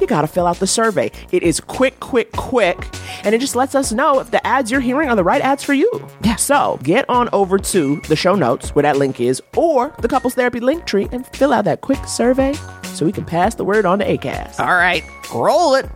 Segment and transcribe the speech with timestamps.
[0.00, 1.10] you got to fill out the survey.
[1.32, 2.78] It is quick, quick, quick.
[3.24, 5.62] And it just lets us know if the ads you're hearing are the right ads
[5.62, 5.90] for you.
[6.22, 6.36] Yeah.
[6.36, 10.34] So get on over to the show notes where that link is or the couples
[10.34, 13.84] therapy link tree and fill out that quick survey so we can pass the word
[13.86, 14.60] on to ACAST.
[14.60, 15.02] All right,
[15.34, 15.86] roll it.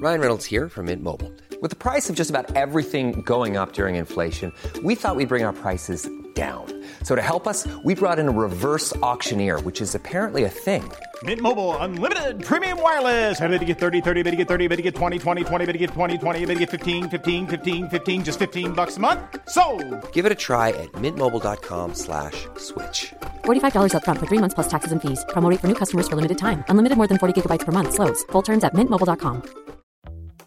[0.00, 1.32] Ryan Reynolds here from Mint Mobile.
[1.60, 4.52] With the price of just about everything going up during inflation,
[4.84, 6.77] we thought we'd bring our prices down.
[7.02, 10.84] So to help us, we brought in a reverse auctioneer, which is apparently a thing.
[11.24, 13.40] Mint Mobile unlimited premium wireless.
[13.40, 15.66] Ready to get 30, 30, bit to get 30, bit to get 20, 20, 20,
[15.66, 18.98] bit to get 20, 20, bit to get 15, 15, 15, 15 just 15 bucks
[18.98, 19.20] a month.
[19.48, 19.64] So,
[20.12, 23.12] Give it a try at mintmobile.com slash switch.
[23.44, 25.24] $45 upfront for three months plus taxes and fees.
[25.30, 26.62] Promo rate for new customers for limited time.
[26.68, 27.94] Unlimited more than 40 gigabytes per month.
[27.94, 28.22] Slows.
[28.30, 29.42] Full terms at mintmobile.com.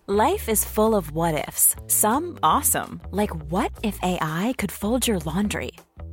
[0.07, 1.75] Life is full of what ifs.
[1.87, 5.71] Some awesome, like what if AI could fold your laundry?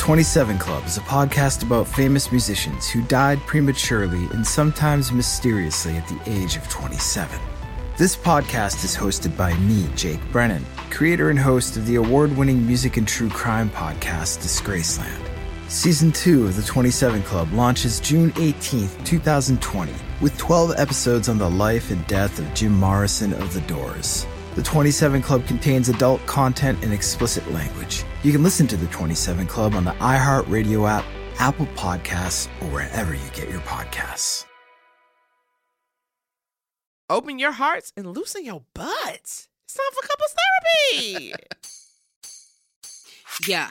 [0.00, 6.08] 27 Club is a podcast about famous musicians who died prematurely and sometimes mysteriously at
[6.08, 7.38] the age of 27.
[7.98, 12.66] This podcast is hosted by me, Jake Brennan, creator and host of the award winning
[12.66, 15.20] music and true crime podcast, Disgraceland.
[15.68, 21.50] Season 2 of The 27 Club launches June 18th, 2020, with 12 episodes on the
[21.50, 24.26] life and death of Jim Morrison of The Doors.
[24.56, 28.04] The 27 Club contains adult content and explicit language.
[28.24, 31.04] You can listen to The 27 Club on the iHeartRadio app,
[31.38, 34.44] Apple Podcasts, or wherever you get your podcasts.
[37.08, 39.48] Open your hearts and loosen your butts.
[39.64, 40.34] It's time for couples
[40.92, 41.34] therapy.
[43.48, 43.70] Yeah,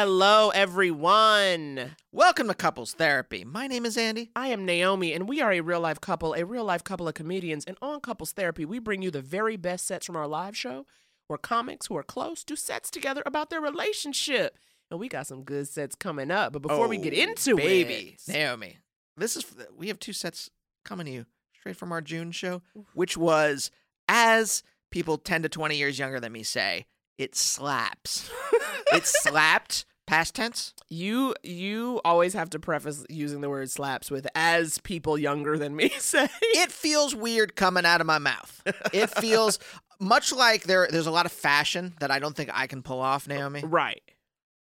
[0.00, 1.96] Hello, everyone.
[2.12, 3.44] Welcome to Couples Therapy.
[3.44, 4.30] My name is Andy.
[4.36, 7.14] I am Naomi, and we are a real life couple, a real life couple of
[7.14, 7.64] comedians.
[7.64, 10.86] And on Couples Therapy, we bring you the very best sets from our live show
[11.26, 14.56] where comics who are close do sets together about their relationship.
[14.88, 16.52] And we got some good sets coming up.
[16.52, 18.76] But before we get Oh, into baby, it, Naomi,
[19.16, 19.44] this is
[19.76, 20.48] we have two sets
[20.84, 21.26] coming to you
[21.58, 22.62] straight from our June show,
[22.94, 23.72] which was
[24.06, 26.86] as people ten to twenty years younger than me say,
[27.18, 28.30] it slaps.
[28.92, 29.84] it slapped.
[30.06, 30.72] Past tense.
[30.88, 35.76] you you always have to preface using the word slaps with as people younger than
[35.76, 36.28] me say.
[36.40, 38.62] It feels weird coming out of my mouth.
[38.94, 39.58] It feels
[40.00, 40.88] much like there.
[40.90, 43.62] There's a lot of fashion that I don't think I can pull off, Naomi.
[43.66, 44.00] right.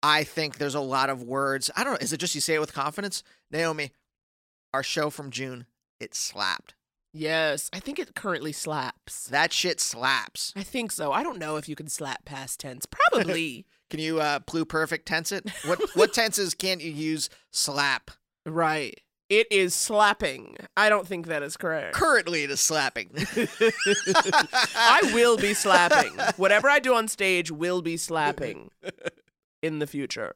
[0.05, 1.71] I think there's a lot of words.
[1.75, 1.99] I don't know.
[2.01, 3.91] Is it just you say it with confidence, Naomi?
[4.73, 5.67] Our show from June,
[5.99, 6.75] it slapped.
[7.13, 9.27] Yes, I think it currently slaps.
[9.27, 10.53] That shit slaps.
[10.57, 11.13] I think so.
[11.13, 12.87] I don't know if you can slap past tense.
[12.91, 13.67] Probably.
[13.91, 15.51] Can you uh pluperfect tense it?
[15.67, 18.11] What what tenses can't you use slap?
[18.47, 18.99] right.
[19.29, 20.59] It is slapping.
[20.77, 21.95] I don't think that is correct.
[21.95, 23.09] Currently it is slapping.
[24.77, 26.13] I will be slapping.
[26.37, 28.71] Whatever I do on stage will be slapping
[29.63, 30.35] in the future.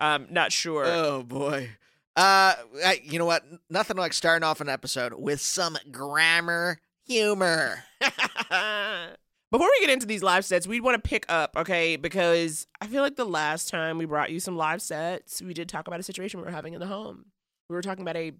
[0.00, 0.84] Um, not sure.
[0.84, 1.70] oh boy.
[2.18, 3.44] Uh I, you know what?
[3.70, 7.84] Nothing like starting off an episode with some grammar humor.
[8.00, 11.94] Before we get into these live sets, we want to pick up, okay?
[11.94, 15.68] Because I feel like the last time we brought you some live sets, we did
[15.68, 17.26] talk about a situation we were having in the home.
[17.70, 18.32] We were talking about a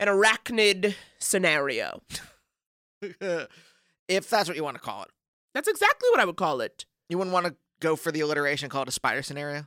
[0.00, 2.00] an arachnid scenario.
[4.08, 5.10] if that's what you want to call it.
[5.54, 6.86] That's exactly what I would call it.
[7.10, 9.66] You wouldn't want to go for the alliteration, call it a spider scenario?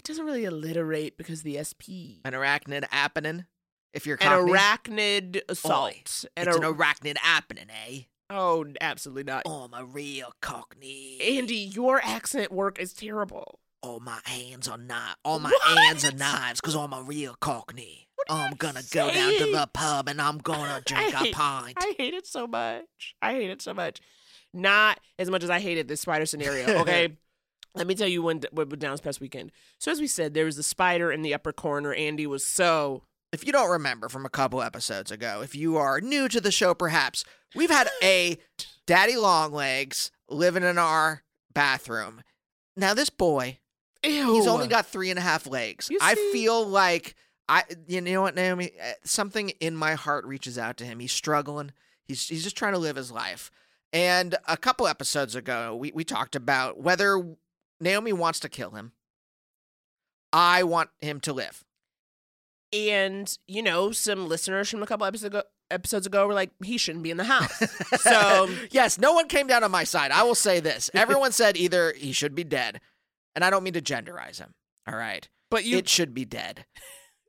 [0.00, 2.24] It doesn't really alliterate because the SP.
[2.24, 3.44] An arachnid appenin?
[3.92, 5.92] If you're An arachnid assault.
[5.92, 8.00] Oi, it's an arachnid appenin, eh?
[8.30, 9.42] oh, absolutely not.
[9.44, 11.18] Oh, I'm a real cockney.
[11.20, 13.58] Andy, your accent work is terrible.
[13.82, 15.16] All my hands are knives.
[15.22, 15.78] All my What?
[15.78, 18.08] hands are knives, cause I'm a real cockney.
[18.30, 21.76] I'm gonna go down to the pub and I'm gonna drink I a hate- pint.
[21.78, 23.14] I hate it so much.
[23.20, 24.00] I hate it so much.
[24.54, 26.78] Not as much as I hated this spider scenario.
[26.80, 27.18] Okay.
[27.74, 29.52] Let me tell you when, what went down this past weekend.
[29.78, 31.94] So as we said, there was a spider in the upper corner.
[31.94, 36.00] Andy was so If you don't remember from a couple episodes ago, if you are
[36.00, 37.24] new to the show, perhaps,
[37.54, 38.38] we've had a
[38.86, 41.22] daddy longlegs living in our
[41.52, 42.22] bathroom.
[42.76, 43.58] Now, this boy,
[44.04, 44.34] ew.
[44.34, 45.90] he's only got three and a half legs.
[46.00, 47.14] I feel like
[47.48, 48.70] I, you know what, Naomi?
[48.80, 51.00] Uh, Something in my heart reaches out to him.
[51.00, 51.72] He's struggling.
[52.04, 53.50] He's he's just trying to live his life.
[53.92, 57.34] And a couple episodes ago, we we talked about whether
[57.80, 58.92] Naomi wants to kill him.
[60.32, 61.64] I want him to live.
[62.72, 65.42] and you know some listeners from a couple episodes ago,
[65.72, 67.58] episodes ago were like he shouldn't be in the house.
[68.00, 70.10] so yes, no one came down on my side.
[70.12, 70.90] I will say this.
[70.94, 72.80] Everyone said either he should be dead,
[73.34, 74.54] and I don't mean to genderize him.
[74.86, 75.28] All right.
[75.50, 76.64] but you it should be dead.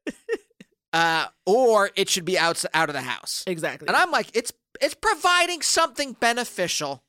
[0.94, 3.44] uh, or it should be out, out of the house.
[3.48, 3.88] exactly.
[3.88, 7.04] And I'm like, it's it's providing something beneficial.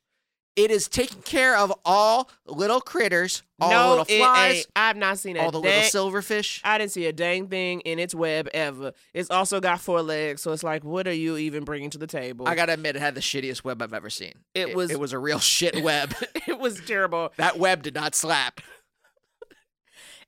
[0.55, 4.67] It is taking care of all little critters, all no, little it flies, ain't.
[4.77, 6.61] I've not seen a all the little silverfish.
[6.63, 8.93] I didn't see a dang thing in its web ever.
[9.15, 12.07] It's also got four legs, so it's like, what are you even bringing to the
[12.07, 12.47] table?
[12.47, 14.35] I gotta admit, it had the shittiest web I've ever seen.
[14.55, 16.15] It was- it was a real shit web.
[16.47, 17.33] it was terrible.
[17.39, 18.61] that web did not slap.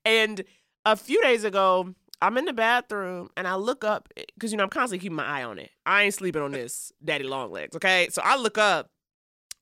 [0.05, 0.43] And
[0.85, 4.65] a few days ago, I'm in the bathroom and I look up because you know
[4.65, 5.71] I'm constantly keeping my eye on it.
[5.85, 8.09] I ain't sleeping on this daddy long legs, okay?
[8.11, 8.91] So I look up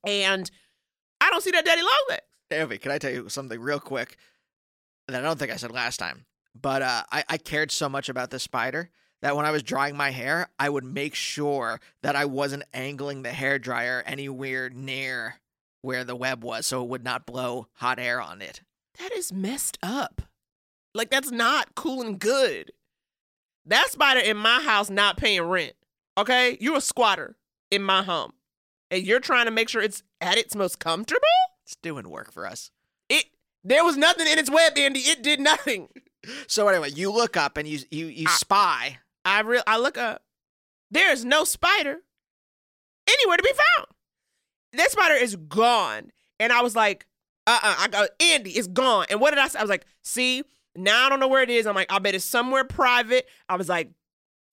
[0.04, 0.50] and
[1.20, 2.22] I don't see that daddy long legs.
[2.50, 4.16] Naomi, can I tell you something real quick
[5.08, 6.26] that I don't think I said last time?
[6.60, 8.90] But uh, I, I cared so much about this spider
[9.22, 13.22] that when I was drying my hair, I would make sure that I wasn't angling
[13.22, 15.36] the hair dryer anywhere near
[15.80, 18.62] where the web was so it would not blow hot air on it.
[18.98, 20.22] That is messed up.
[20.94, 22.72] Like that's not cool and good.
[23.64, 25.74] That spider in my house not paying rent.
[26.18, 26.58] Okay?
[26.60, 27.36] You're a squatter
[27.70, 28.32] in my home.
[28.92, 31.20] And you're trying to make sure it's at its most comfortable?
[31.64, 32.70] It's doing work for us.
[33.08, 33.24] It
[33.64, 35.00] there was nothing in its web, Andy.
[35.00, 35.88] It did nothing.
[36.46, 38.98] So anyway, you look up and you you you I- spy.
[39.24, 40.22] I real I look up.
[40.88, 41.96] There is no spider
[43.08, 43.88] anywhere to be found.
[44.74, 46.12] That spider is gone.
[46.38, 47.06] And I was like,
[47.48, 47.74] uh-uh.
[47.76, 49.06] I go, Andy, it's gone.
[49.10, 49.58] And what did I say?
[49.58, 50.44] I was like, see,
[50.76, 51.66] now I don't know where it is.
[51.66, 53.26] I'm like, I bet it's somewhere private.
[53.48, 53.90] I was like,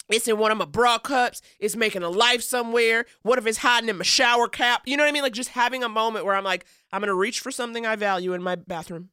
[0.10, 1.42] it's in one of my bra cups.
[1.60, 3.06] It's making a life somewhere.
[3.22, 4.82] What if it's hiding in my shower cap?
[4.86, 5.24] You know what I mean?
[5.24, 8.34] Like just having a moment where I'm like, I'm gonna reach for something I value
[8.34, 9.10] in my bathroom,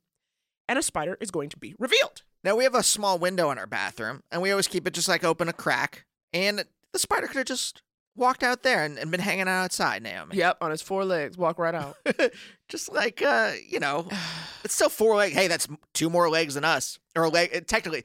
[0.69, 2.23] and a spider is going to be revealed.
[2.43, 5.09] Now we have a small window in our bathroom, and we always keep it just
[5.09, 6.07] like open a crack.
[6.33, 7.83] And the spider could have just
[8.17, 10.37] walked out there and, and been hanging out outside, Naomi.
[10.37, 11.97] Yep, on his four legs, walk right out.
[12.69, 14.09] just like uh, you know,
[14.65, 15.35] it's still four legs.
[15.35, 17.67] Hey, that's two more legs than us, or a leg.
[17.67, 18.05] Technically,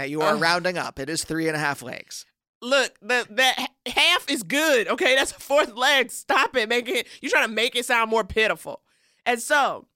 [0.00, 0.40] now you are Ugh.
[0.40, 0.98] rounding up.
[0.98, 2.24] It is three and a half legs.
[2.62, 4.88] Look, the that half is good.
[4.88, 6.10] Okay, that's a fourth leg.
[6.10, 7.06] Stop it, making it.
[7.20, 8.80] You're trying to make it sound more pitiful.
[9.26, 9.88] And so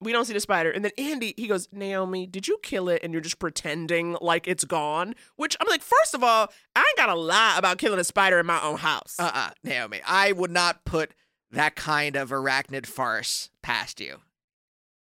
[0.00, 0.70] we don't see the spider.
[0.70, 3.02] And then Andy, he goes, Naomi, did you kill it?
[3.02, 5.14] And you're just pretending like it's gone.
[5.36, 8.46] Which I'm like, first of all, I ain't gotta lie about killing a spider in
[8.46, 9.16] my own house.
[9.18, 11.12] Uh, uh Naomi, I would not put
[11.50, 14.20] that kind of arachnid farce past you.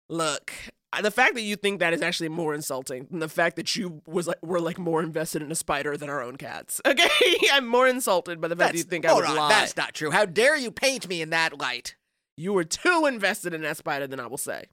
[0.09, 0.53] Look,
[1.01, 4.03] the fact that you think that is actually more insulting than the fact that you
[4.07, 6.81] was like were like more invested in a spider than our own cats.
[6.95, 7.09] Okay,
[7.53, 9.49] I'm more insulted by the fact that you think I would on, lie.
[9.49, 10.13] that's not true.
[10.13, 11.97] How dare you paint me in that light?
[12.37, 14.67] You were too invested in that spider than I will say.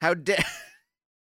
[0.00, 0.44] How dare?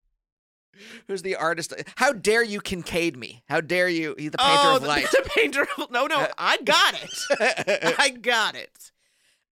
[1.08, 1.74] Who's the artist?
[1.96, 3.42] How dare you Kinkade me?
[3.48, 4.14] How dare you?
[4.18, 5.10] He's the painter oh, of the, light.
[5.10, 7.94] the painter of no, no, I got it.
[7.98, 8.92] I got it.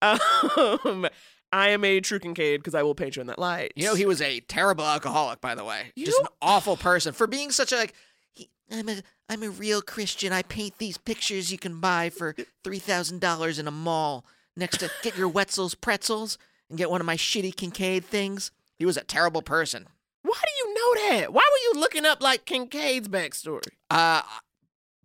[0.01, 1.07] Um,
[1.53, 3.73] I am a true Kinkade because I will paint you in that light.
[3.77, 5.93] You know, he was a terrible alcoholic, by the way.
[5.97, 7.95] You Just an don't- awful person for being such a like.
[8.35, 10.33] He, I'm a I'm a real Christian.
[10.33, 14.25] I paint these pictures you can buy for three thousand dollars in a mall
[14.57, 16.37] next to get your Wetzel's pretzels
[16.69, 18.51] and get one of my shitty Kinkade things.
[18.79, 19.87] He was a terrible person.
[20.23, 21.33] Why do you know that?
[21.33, 23.69] Why were you looking up like Kinkade's backstory?
[23.89, 24.21] Uh,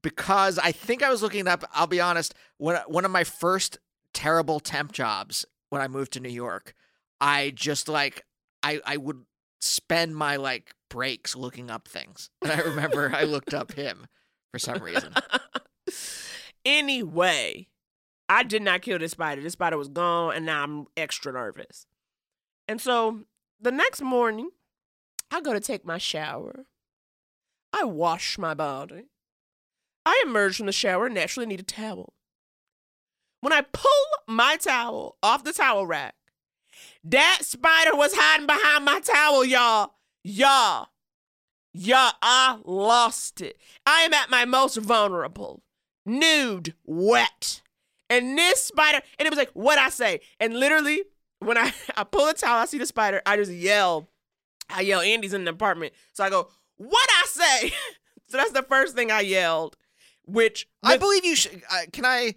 [0.01, 1.63] because I think I was looking up.
[1.73, 2.33] I'll be honest.
[2.57, 3.77] When one of my first
[4.13, 6.75] terrible temp jobs when I moved to New York,
[7.19, 8.23] I just like
[8.61, 9.25] I I would
[9.59, 14.05] spend my like breaks looking up things, and I remember I looked up him
[14.51, 15.15] for some reason.
[16.63, 17.69] Anyway,
[18.29, 19.41] I did not kill this spider.
[19.41, 21.87] This spider was gone, and now I'm extra nervous.
[22.67, 23.21] And so
[23.59, 24.51] the next morning,
[25.31, 26.67] I go to take my shower.
[27.73, 29.05] I wash my body.
[30.05, 32.13] I emerge from the shower and naturally need a towel.
[33.43, 33.91] When I pull
[34.25, 36.15] my towel off the towel rack,
[37.03, 39.95] that spider was hiding behind my towel, y'all.
[40.23, 40.87] Y'all.
[41.73, 43.57] Y'all, I lost it.
[43.85, 45.61] I am at my most vulnerable,
[46.05, 47.61] nude, wet.
[48.09, 50.21] And this spider, and it was like, what I say.
[50.39, 51.01] And literally,
[51.39, 54.07] when I, I pull the towel, I see the spider, I just yell.
[54.69, 55.91] I yell, Andy's in the apartment.
[56.13, 56.47] So I go,
[56.77, 57.73] what I say?
[58.29, 59.75] so that's the first thing I yelled,
[60.25, 61.61] which I believe you should.
[61.69, 62.35] Uh, can I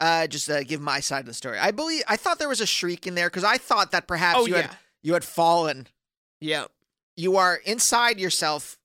[0.00, 1.58] uh, just uh, give my side of the story?
[1.58, 4.38] I believe I thought there was a shriek in there because I thought that perhaps
[4.40, 4.70] Oh, you had
[5.02, 5.86] you had fallen.
[6.40, 6.64] yeah.
[7.16, 8.78] You are inside yourself,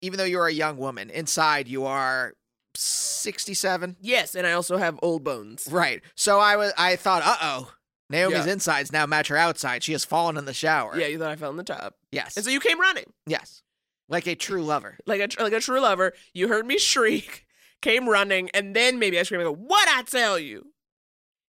[0.00, 1.08] even though you are a young woman.
[1.08, 2.34] Inside, you are
[2.74, 3.96] sixty-seven.
[4.00, 5.68] Yes, and I also have old bones.
[5.70, 6.02] Right.
[6.14, 6.72] So I was.
[6.76, 7.72] I thought, uh oh,
[8.10, 8.52] Naomi's Yeah.
[8.52, 9.82] insides now match her outside.
[9.82, 10.98] She has fallen in the shower.
[10.98, 11.94] Yeah, you thought I fell in the tub.
[12.10, 12.36] Yes.
[12.36, 13.12] And so you came running.
[13.26, 13.62] yes.
[14.08, 14.96] Like a true lover.
[15.06, 16.12] like a like a true lover.
[16.32, 17.45] You heard me shriek,
[17.82, 20.72] came running, and then maybe I screamed, I go, "What I tell you?"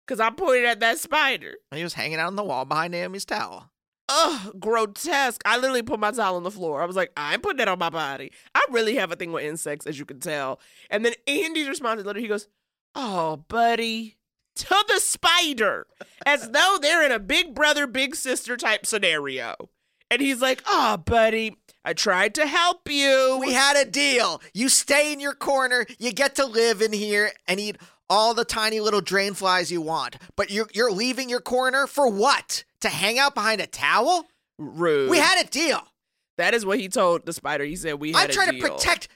[0.05, 1.55] Because I pointed at that spider.
[1.72, 3.72] And he was hanging out on the wall behind Naomi's towel.
[4.08, 5.41] Ugh, grotesque.
[5.46, 6.82] I literally put my towel on the floor.
[6.82, 8.32] I was like, I ain't putting that on my body.
[8.53, 10.60] I really have a thing with insects, as you can tell.
[10.91, 12.48] And then Andy's response is literally, he goes,
[12.94, 14.17] "Oh, buddy."
[14.58, 15.86] To the spider,
[16.25, 19.55] as though they're in a big brother, big sister type scenario.
[20.15, 23.38] And he's like, Oh, buddy, I tried to help you.
[23.39, 24.41] We had a deal.
[24.53, 25.86] You stay in your corner.
[26.00, 27.77] You get to live in here and eat
[28.10, 30.17] all the tiny little drain flies you want.
[30.36, 32.63] But you're you're leaving your corner for what?
[32.81, 34.25] To hang out behind a towel?
[34.57, 35.10] rude.
[35.10, 35.81] We had a deal.
[36.38, 37.65] That is what he told the spider.
[37.65, 39.07] He said we had I'm trying to protect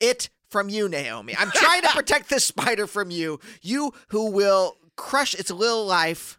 [0.00, 1.34] it from you, Naomi.
[1.38, 3.40] I'm trying to protect this spider from you.
[3.62, 6.38] You who will crush its little life.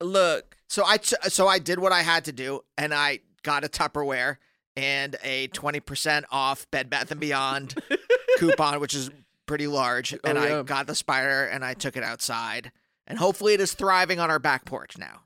[0.00, 3.64] Look, So I t- so I did what I had to do, and I got
[3.64, 4.36] a Tupperware
[4.76, 7.74] and a twenty percent off Bed Bath and Beyond
[8.38, 9.10] coupon, which is
[9.46, 10.12] pretty large.
[10.24, 10.58] And Oh, yeah.
[10.58, 12.70] I got the spider and I took it outside,
[13.06, 15.22] and hopefully it is thriving on our back porch now.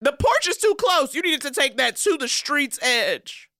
[0.00, 1.14] the porch is too close.
[1.14, 3.50] You needed to take that to the street's edge.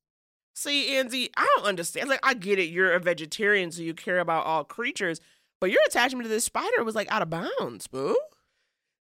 [0.56, 2.08] See, Andy, I don't understand.
[2.08, 2.70] Like, I get it.
[2.70, 5.20] You're a vegetarian, so you care about all creatures,
[5.60, 8.16] but your attachment to this spider was like out of bounds, boo.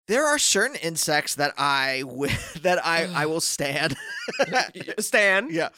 [0.07, 2.03] There are certain insects that I
[2.61, 3.95] that I I will stand.
[4.99, 5.49] Stan.
[5.51, 5.69] yeah,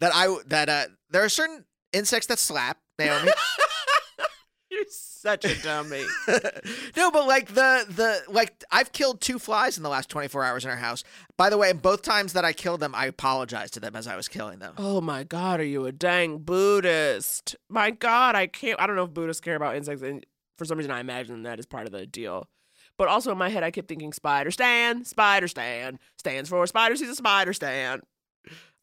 [0.00, 3.30] that I that uh there are certain insects that slap Naomi.
[4.70, 6.04] You're such a dummy.
[6.96, 10.64] no, but like the the like I've killed two flies in the last 24 hours
[10.64, 11.02] in our house.
[11.38, 14.16] By the way, both times that I killed them, I apologized to them as I
[14.16, 14.74] was killing them.
[14.76, 17.56] oh my God, are you a dang Buddhist?
[17.68, 18.80] My God, I can't.
[18.80, 20.24] I don't know if Buddhists care about insects, and
[20.58, 22.48] for some reason, I imagine that is part of the deal.
[22.98, 26.96] But also in my head, I kept thinking Spider Stan, Spider Stan stands for Spider
[26.96, 28.02] sees a Spider Stan.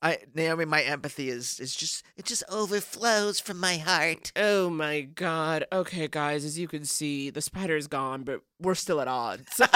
[0.02, 4.34] I Naomi, my empathy is is just it just overflows from my heart.
[4.36, 5.66] Oh my God.
[5.72, 9.62] Okay, guys, as you can see, the spider is gone, but we're still at odds.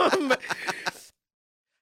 [0.00, 0.34] Um,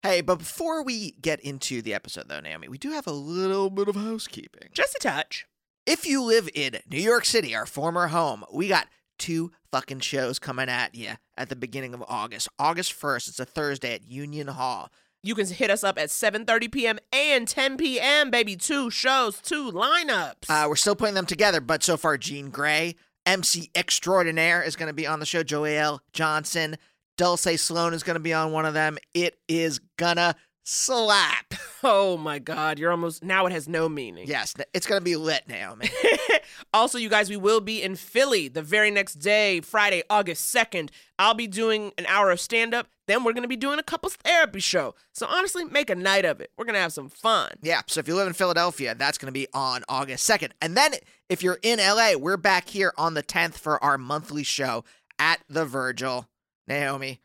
[0.02, 3.70] Hey, but before we get into the episode though, Naomi, we do have a little
[3.70, 4.68] bit of housekeeping.
[4.72, 5.46] just a touch.
[5.84, 8.86] If you live in New York City, our former home, we got
[9.18, 12.48] two fucking shows coming at you at the beginning of August.
[12.58, 14.90] August 1st, it's a Thursday at Union Hall.
[15.22, 16.98] You can hit us up at 7:30 p.m.
[17.12, 18.30] and 10 p.m.
[18.30, 20.48] Baby, two shows, two lineups.
[20.48, 24.88] Uh, we're still putting them together, but so far, Jean Grae, MC Extraordinaire is going
[24.88, 25.42] to be on the show.
[25.42, 26.76] Joyelle Johnson,
[27.16, 28.98] Dulce Sloan is going to be on one of them.
[29.14, 30.36] It is gonna
[30.66, 31.54] slap.
[31.84, 33.46] oh my God, you're almost now.
[33.46, 34.26] It has no meaning.
[34.26, 35.88] Yes, it's going to be lit, Naomi.
[36.74, 40.90] also, you guys, we will be in Philly the very next day, Friday, August 2nd.
[41.18, 42.88] I'll be doing an hour of stand up.
[43.06, 44.96] Then we're going to be doing a couples therapy show.
[45.12, 46.50] So, honestly, make a night of it.
[46.58, 47.52] We're going to have some fun.
[47.62, 50.50] Yeah, so if you live in Philadelphia, that's going to be on August 2nd.
[50.60, 50.94] And then
[51.28, 54.84] if you're in LA, we're back here on the 10th for our monthly show
[55.18, 56.28] at the Virgil.
[56.66, 57.20] Naomi,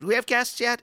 [0.00, 0.82] do we have guests yet?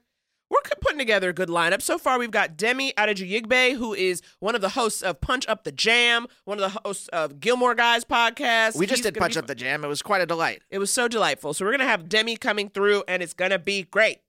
[0.49, 1.81] We're putting together a good lineup.
[1.81, 5.63] So far, we've got Demi Adejuyigbe, who is one of the hosts of Punch Up
[5.63, 8.75] the Jam, one of the hosts of Gilmore Guys podcast.
[8.77, 9.83] We just He's did Punch Up the Jam.
[9.83, 10.61] It was quite a delight.
[10.69, 11.53] It was so delightful.
[11.53, 14.19] So we're gonna have Demi coming through, and it's gonna be great.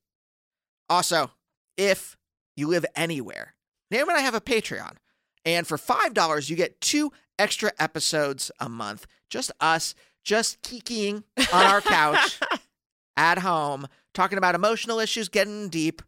[0.90, 1.30] Also,
[1.76, 2.16] if
[2.56, 3.54] you live anywhere,
[3.90, 4.96] Naomi and I have a Patreon.
[5.44, 9.06] And for $5, you get two extra episodes a month.
[9.30, 9.94] Just us,
[10.24, 11.22] just kikiing
[11.52, 12.40] on our couch
[13.16, 16.02] at home, talking about emotional issues, getting deep,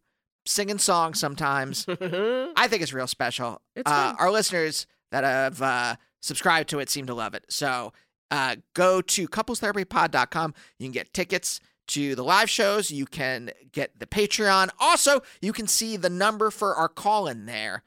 [0.51, 1.87] singing songs sometimes.
[1.89, 3.63] I think it's real special.
[3.77, 7.45] It's uh, our listeners that have uh, subscribed to it seem to love it.
[7.49, 7.93] So
[8.31, 10.55] uh, go to couplestherapypod.com.
[10.79, 12.91] You can get tickets to the live shows.
[12.91, 14.71] You can get the Patreon.
[14.79, 17.83] Also, you can see the number for our call in there.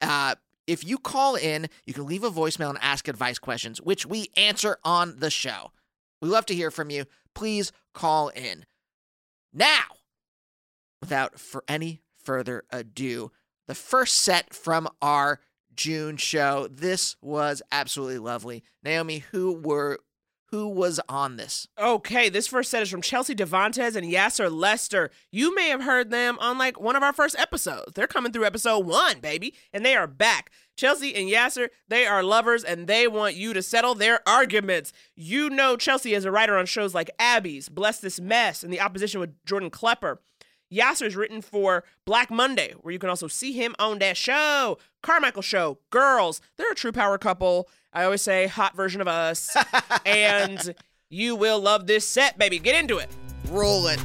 [0.00, 0.34] Uh,
[0.66, 4.30] if you call in, you can leave a voicemail and ask advice questions, which we
[4.36, 5.70] answer on the show.
[6.20, 7.04] We love to hear from you.
[7.34, 8.64] Please call in.
[9.52, 9.84] Now,
[11.06, 13.30] without for any further ado,
[13.68, 15.40] the first set from our
[15.72, 16.66] June show.
[16.68, 18.64] This was absolutely lovely.
[18.82, 20.00] Naomi, who were
[20.50, 21.66] who was on this?
[21.78, 25.10] Okay, this first set is from Chelsea Devantez and Yassir Lester.
[25.30, 27.92] You may have heard them on like one of our first episodes.
[27.94, 30.50] They're coming through episode one, baby, and they are back.
[30.76, 34.92] Chelsea and Yassir, they are lovers and they want you to settle their arguments.
[35.14, 38.80] You know Chelsea as a writer on shows like Abby's, Bless This Mess, and the
[38.80, 40.20] opposition with Jordan Klepper.
[40.72, 44.78] Yassir is written for Black Monday, where you can also see him on that show.
[45.02, 46.40] Carmichael Show, Girls.
[46.56, 47.68] They're a true power couple.
[47.92, 49.54] I always say hot version of us.
[50.06, 50.74] and
[51.08, 52.58] you will love this set, baby.
[52.58, 53.08] Get into it.
[53.48, 54.02] Roll it.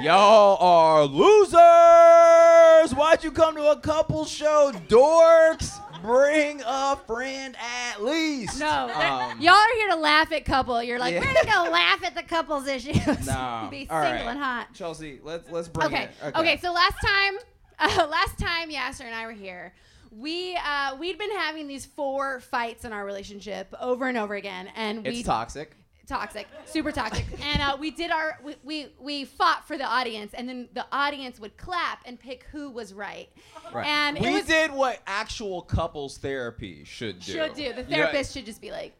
[0.00, 2.94] Y'all are losers!
[2.94, 5.80] Why'd you come to a couple show, dorks?
[6.02, 8.58] Bring a friend at least.
[8.60, 10.82] No, Um, y'all are here to laugh at couple.
[10.82, 11.20] You're like, Yeah.
[11.20, 12.96] we're gonna go laugh at the couple's issues.
[13.26, 13.68] No.
[13.70, 14.26] Be All single right.
[14.28, 14.68] and hot.
[14.74, 16.04] Chelsea, let's let's bring Okay.
[16.24, 16.36] it.
[16.36, 16.56] okay.
[16.58, 17.34] So last time,
[17.78, 19.74] uh, last time Yassir and I were here,
[20.10, 24.68] we uh, we'd been having these four fights in our relationship over and over again,
[24.76, 25.74] and we it's toxic.
[26.08, 27.26] Toxic, super toxic.
[27.52, 30.86] and uh, we did our we, we we fought for the audience, and then the
[30.90, 33.28] audience would clap and pick who was right.
[33.72, 33.86] Right.
[33.86, 37.32] And we was did what actual couples therapy should do.
[37.32, 37.72] should do.
[37.72, 38.94] The You know, therapist should just be like,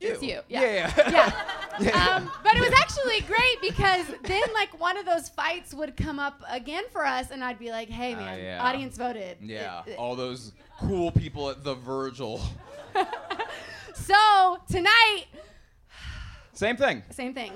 [0.00, 0.40] it's you.
[0.48, 0.62] Yeah.
[0.62, 1.32] Yeah.
[1.80, 2.16] yeah.
[2.16, 6.18] Um, but it was actually great because then like one of those fights would come
[6.18, 8.62] up again for us, and I'd be like, "Hey man, Uh, yeah.
[8.66, 9.82] audience voted." Yeah.
[9.86, 12.40] It- it- All those cool people at the Virgil.
[13.94, 15.26] so tonight,
[16.60, 17.02] Same thing.
[17.08, 17.52] same thing.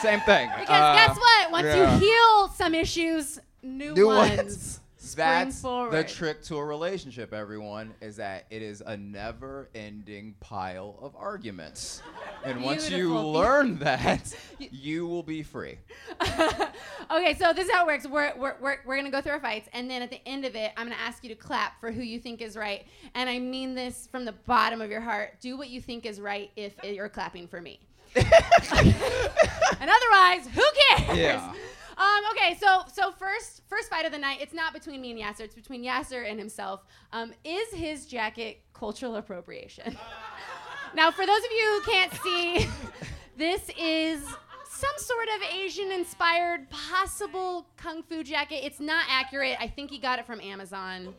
[0.00, 0.48] Same thing.
[0.60, 1.50] Because Uh, guess what?
[1.50, 1.94] Once yeah.
[1.94, 4.36] you heal some issues, new, New ones.
[4.36, 4.80] ones.
[4.96, 10.36] spring That's the trick to a relationship, everyone, is that it is a never ending
[10.38, 12.00] pile of arguments.
[12.44, 15.78] And once you learn that, you will be free.
[16.20, 18.04] Okay, so this is how it works.
[18.04, 20.44] We're, we're, we're, we're going to go through our fights, and then at the end
[20.44, 22.84] of it, I'm going to ask you to clap for who you think is right.
[23.14, 25.40] And I mean this from the bottom of your heart.
[25.40, 27.78] Do what you think is right if you're clapping for me.
[28.16, 31.18] And otherwise, who cares?
[31.18, 31.52] Yeah.
[31.96, 34.38] Um, okay, so so first first fight of the night.
[34.40, 35.40] It's not between me and Yassir.
[35.40, 36.84] It's between Yassir and himself.
[37.12, 39.96] Um, is his jacket cultural appropriation?
[40.94, 42.66] now, for those of you who can't see,
[43.36, 44.24] this is
[44.68, 48.64] some sort of Asian-inspired, possible kung fu jacket.
[48.64, 49.56] It's not accurate.
[49.60, 51.14] I think he got it from Amazon.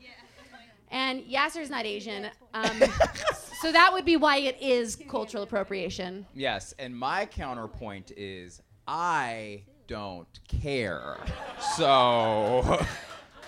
[0.91, 2.83] And Yassir's not Asian, um,
[3.61, 6.25] so that would be why it is cultural appropriation.
[6.35, 11.17] Yes, and my counterpoint is I don't care.
[11.75, 12.87] So, should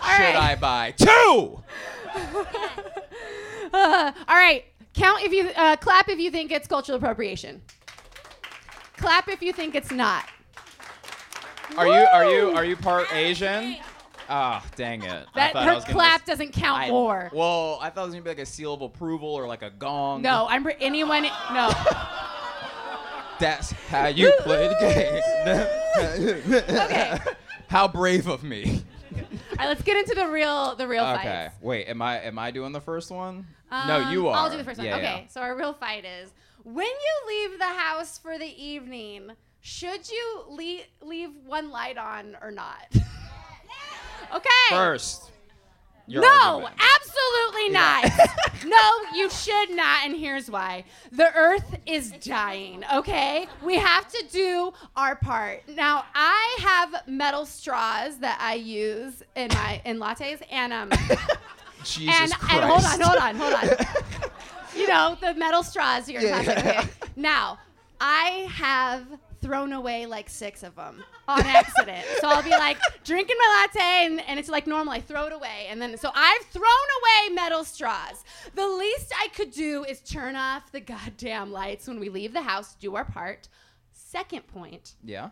[0.02, 0.36] right.
[0.36, 1.63] I buy two?
[3.74, 7.62] Uh, all right, count if you uh, clap if you think it's cultural appropriation.
[8.95, 10.24] Clap if you think it's not.
[11.78, 13.78] Are you are you are you part Asian?
[14.29, 15.27] Ah, dang it.
[15.35, 17.29] That her clap s- doesn't count I- more.
[17.33, 19.69] Well, I thought it was gonna be like a seal of approval or like a
[19.69, 20.21] gong.
[20.21, 21.23] No, I'm anyone.
[21.53, 21.71] No.
[23.39, 25.21] That's how you play the game.
[26.77, 27.17] Okay.
[27.67, 28.81] How brave of me.
[29.15, 29.21] All
[29.57, 31.19] right, let's get into the real the real fight.
[31.19, 31.49] Okay.
[31.61, 33.45] Wait, am I am I doing the first one?
[33.71, 34.35] no, Um, you are.
[34.38, 34.88] I'll do the first one.
[34.88, 35.27] Yeah, okay, yeah.
[35.29, 36.31] so our real fight is
[36.63, 42.38] when you leave the house for the evening, should you leave, leave one light on
[42.41, 42.88] or not?
[44.33, 44.69] okay.
[44.69, 45.31] First.
[46.07, 46.75] your no, argument.
[46.95, 48.11] absolutely not.
[48.65, 50.83] no, you should not, and here's why.
[51.11, 53.47] The earth is dying, okay?
[53.63, 55.63] We have to do our part.
[55.69, 60.89] Now, I have metal straws that I use in my in lattes, and um
[61.83, 62.53] Jesus and, Christ.
[62.53, 63.85] and hold on, hold on, hold on.
[64.75, 66.43] you know, the metal straws you're Yeah.
[66.43, 66.89] tossing, okay?
[67.15, 67.59] Now,
[68.01, 69.05] I have
[69.45, 72.03] thrown away like six of them on accident.
[72.19, 74.91] so I'll be like drinking my latte and, and it's like normal.
[74.91, 75.67] I throw it away.
[75.69, 78.23] And then, so I've thrown away metal straws.
[78.55, 82.41] The least I could do is turn off the goddamn lights when we leave the
[82.41, 83.47] house, do our part.
[83.91, 84.95] Second point.
[85.03, 85.29] Yeah.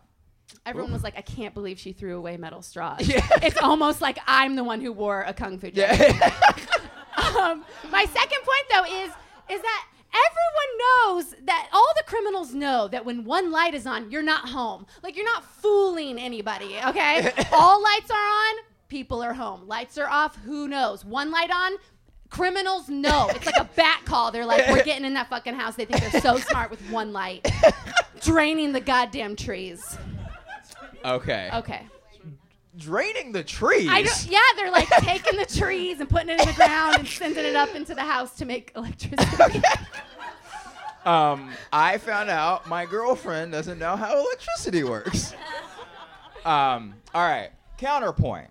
[0.65, 0.93] Everyone Ooh.
[0.93, 3.07] was like, I can't believe she threw away metal straws.
[3.07, 3.27] Yeah.
[3.41, 6.21] It's almost like I'm the one who wore a kung fu jacket.
[7.17, 9.11] um, my second point, though, is
[9.49, 14.11] is that everyone knows that all the criminals know that when one light is on,
[14.11, 14.85] you're not home.
[15.01, 16.77] Like you're not fooling anybody.
[16.85, 18.55] Okay, all lights are on.
[18.89, 19.67] People are home.
[19.67, 20.35] Lights are off.
[20.43, 21.03] Who knows?
[21.03, 21.73] One light on.
[22.29, 23.27] Criminals know.
[23.29, 24.31] It's like a bat call.
[24.31, 25.75] They're like, we're getting in that fucking house.
[25.75, 27.47] They think they're so smart with one light,
[28.21, 29.97] draining the goddamn trees.
[31.05, 31.49] Okay.
[31.53, 31.87] Okay.
[32.77, 33.87] Draining the trees.
[33.89, 37.07] I don't, yeah, they're like taking the trees and putting it in the ground and
[37.07, 39.61] sending it up into the house to make electricity.
[41.05, 45.33] Um, I found out my girlfriend doesn't know how electricity works.
[46.45, 47.49] Um, all right.
[47.77, 48.49] Counterpoint.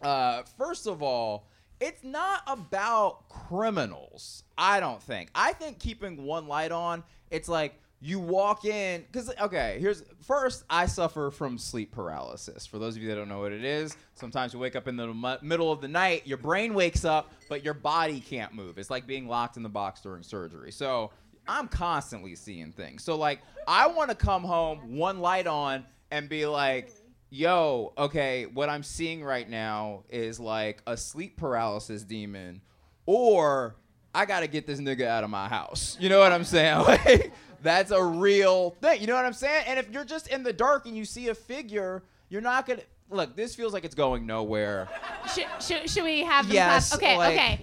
[0.00, 1.46] Uh, first of all,
[1.80, 4.44] it's not about criminals.
[4.56, 5.30] I don't think.
[5.34, 10.62] I think keeping one light on, it's like you walk in because okay here's first
[10.70, 13.96] i suffer from sleep paralysis for those of you that don't know what it is
[14.14, 17.64] sometimes you wake up in the middle of the night your brain wakes up but
[17.64, 21.10] your body can't move it's like being locked in the box during surgery so
[21.48, 26.28] i'm constantly seeing things so like i want to come home one light on and
[26.28, 26.92] be like
[27.30, 32.60] yo okay what i'm seeing right now is like a sleep paralysis demon
[33.04, 33.74] or
[34.14, 35.94] I gotta get this nigga out of my house.
[36.00, 36.78] You know what I'm saying?
[36.86, 39.00] Like, that's a real thing.
[39.00, 39.64] You know what I'm saying?
[39.66, 42.82] And if you're just in the dark and you see a figure, you're not gonna
[43.10, 43.36] look.
[43.36, 44.88] This feels like it's going nowhere.
[45.34, 47.02] should, should, should we have them Yes, clap?
[47.02, 47.60] Okay, like- okay.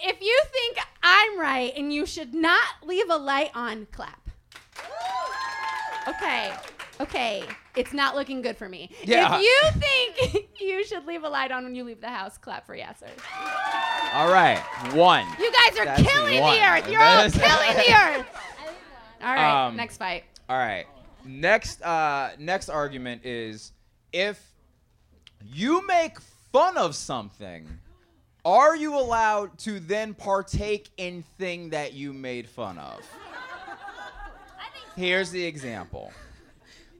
[0.00, 4.28] If you think I'm right and you should not leave a light on, clap.
[6.06, 6.52] Okay,
[7.00, 7.44] okay.
[7.76, 8.90] It's not looking good for me.
[9.04, 9.36] Yeah.
[9.38, 12.64] If you think you should leave a light on when you leave the house, clap
[12.66, 13.08] for Yassir.
[14.14, 14.58] All right,
[14.94, 15.26] one.
[15.38, 16.56] You guys are That's killing one.
[16.56, 16.88] the earth.
[16.90, 18.26] You're all killing the earth.
[19.22, 20.24] All right, Um, next fight.
[20.48, 20.86] All right.
[21.24, 23.72] Next uh next argument is
[24.12, 24.42] if
[25.44, 26.18] you make
[26.52, 27.66] fun of something,
[28.44, 33.00] are you allowed to then partake in thing that you made fun of?
[34.96, 36.12] Here's the example.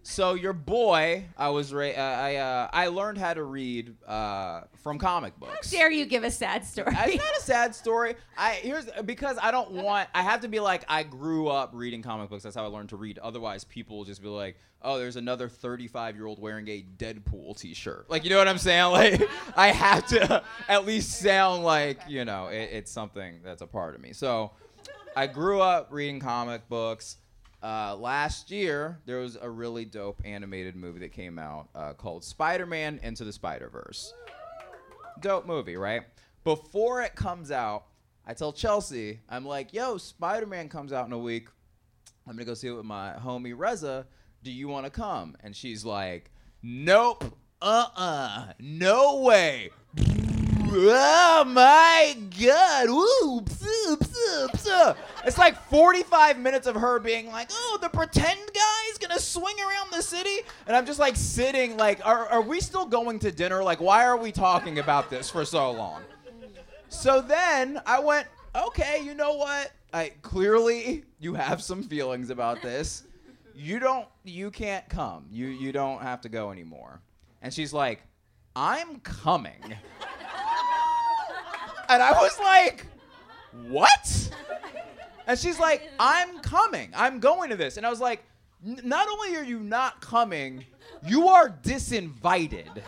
[0.08, 4.62] So your boy, I was ra- uh, I uh, I learned how to read uh,
[4.82, 5.70] from comic books.
[5.70, 6.94] How Dare you give a sad story?
[6.96, 8.14] It's not a sad story.
[8.36, 10.08] I here's because I don't want.
[10.14, 12.42] I have to be like I grew up reading comic books.
[12.42, 13.18] That's how I learned to read.
[13.18, 17.58] Otherwise, people will just be like, "Oh, there's another 35 year old wearing a Deadpool
[17.58, 18.78] T-shirt." Like, you know what I'm saying?
[18.90, 23.66] Like, I have to at least sound like you know it, it's something that's a
[23.66, 24.14] part of me.
[24.14, 24.52] So,
[25.14, 27.18] I grew up reading comic books.
[27.62, 32.22] Uh, last year, there was a really dope animated movie that came out uh, called
[32.22, 34.14] Spider-Man Into the Spider-Verse
[35.20, 36.02] dope movie, right?
[36.44, 37.84] Before it comes out,
[38.26, 41.48] I tell Chelsea, I'm like, yo, Spider Man comes out in a week.
[42.26, 44.06] I'm gonna go see it with my homie Reza.
[44.42, 45.36] Do you wanna come?
[45.42, 46.30] And she's like,
[46.62, 47.24] nope,
[47.60, 49.70] uh uh, no way.
[50.70, 52.88] Oh my god.
[52.88, 54.96] Psu.
[55.24, 59.92] It's like 45 minutes of her being like, oh, the pretend guy's gonna swing around
[59.92, 60.40] the city.
[60.66, 63.62] And I'm just like sitting, like, are, are we still going to dinner?
[63.62, 66.02] Like, why are we talking about this for so long?
[66.88, 69.72] So then I went, okay, you know what?
[69.92, 73.04] I clearly you have some feelings about this.
[73.54, 75.26] You don't you can't come.
[75.30, 77.00] You you don't have to go anymore.
[77.42, 78.02] And she's like,
[78.54, 79.76] I'm coming.
[81.88, 82.86] And I was like,
[83.68, 84.30] what?
[85.26, 86.90] And she's like, I'm coming.
[86.94, 87.76] I'm going to this.
[87.76, 88.24] And I was like,
[88.62, 90.64] not only are you not coming,
[91.06, 92.82] you are disinvited.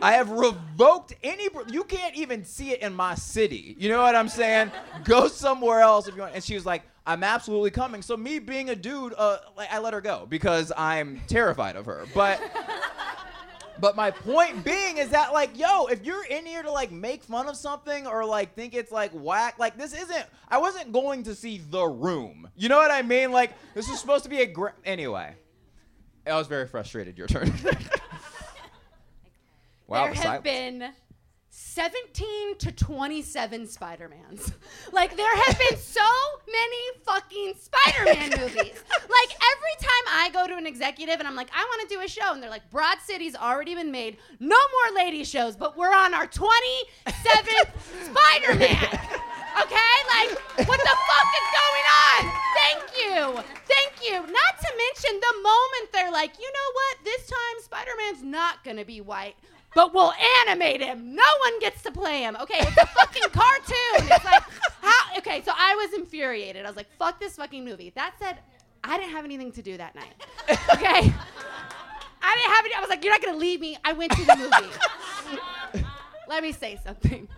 [0.00, 1.48] I have revoked any.
[1.70, 3.74] You can't even see it in my city.
[3.78, 4.70] You know what I'm saying?
[5.04, 6.34] Go somewhere else if you want.
[6.34, 8.02] And she was like, I'm absolutely coming.
[8.02, 9.38] So me being a dude, uh,
[9.70, 12.04] I let her go because I'm terrified of her.
[12.14, 12.40] But.
[13.80, 17.22] But my point being is that like, yo, if you're in here to like make
[17.22, 20.24] fun of something or like think it's like whack, like this isn't.
[20.48, 22.48] I wasn't going to see The Room.
[22.56, 23.32] You know what I mean?
[23.32, 25.34] Like this is supposed to be a gra- anyway.
[26.26, 27.16] I was very frustrated.
[27.16, 27.52] Your turn.
[29.86, 30.04] wow.
[30.04, 30.90] there the have sil- been
[31.60, 34.52] 17 to 27 Spider-Mans.
[34.92, 36.00] like there have been so
[36.46, 38.84] many fucking Spider-Man movies.
[38.92, 42.00] Like every time I go to an executive and I'm like, I want to do
[42.00, 44.18] a show, and they're like, Broad City's already been made.
[44.38, 46.46] No more lady shows, but we're on our 27th
[48.04, 49.00] Spider-Man.
[49.60, 49.94] Okay?
[50.14, 52.32] Like, what the fuck is going on?
[52.54, 53.42] Thank you.
[53.66, 54.12] Thank you.
[54.12, 57.04] Not to mention the moment they're like, you know what?
[57.04, 59.34] This time Spider-Man's not gonna be white.
[59.74, 60.12] But we'll
[60.46, 61.14] animate him.
[61.14, 62.36] No one gets to play him.
[62.40, 64.08] Okay, it's a fucking cartoon.
[64.10, 64.42] It's like,
[64.80, 65.18] how?
[65.18, 66.64] Okay, so I was infuriated.
[66.64, 67.90] I was like, fuck this fucking movie.
[67.94, 68.38] That said,
[68.82, 70.14] I didn't have anything to do that night.
[70.50, 71.12] Okay?
[72.20, 72.74] I didn't have any.
[72.74, 73.76] I was like, you're not gonna leave me.
[73.84, 75.84] I went to the movie.
[76.28, 77.28] Let me say something.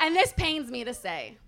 [0.00, 1.38] And this pains me to say.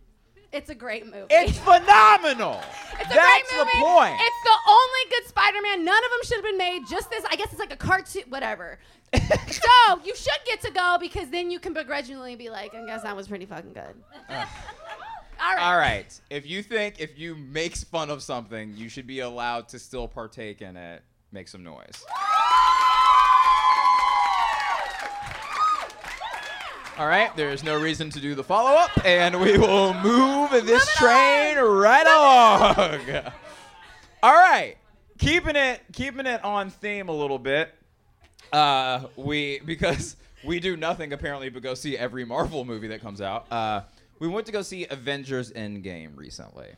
[0.53, 1.27] It's a great movie.
[1.31, 2.61] It's phenomenal.
[3.01, 3.70] It's a That's great movie.
[3.75, 4.14] the point.
[4.20, 5.85] It's the only good Spider-Man.
[5.85, 6.83] None of them should have been made.
[6.88, 7.25] Just this.
[7.29, 8.23] I guess it's like a cartoon.
[8.29, 8.79] Whatever.
[9.16, 13.03] So you should get to go because then you can begrudgingly be like, I guess
[13.03, 13.94] that was pretty fucking good.
[15.40, 15.62] All right.
[15.62, 16.20] All right.
[16.31, 20.09] If you think if you makes fun of something, you should be allowed to still
[20.09, 21.03] partake in it.
[21.33, 22.05] Make some noise.
[26.96, 30.94] All right, there's no reason to do the follow up, and we will move this
[30.94, 33.33] train right along.
[34.22, 34.77] All right,
[35.18, 37.74] keeping it keeping it on theme a little bit.
[38.55, 40.14] Uh, we because
[40.45, 43.51] we do nothing apparently but go see every Marvel movie that comes out.
[43.51, 43.81] Uh,
[44.21, 46.69] we went to go see Avengers Endgame recently.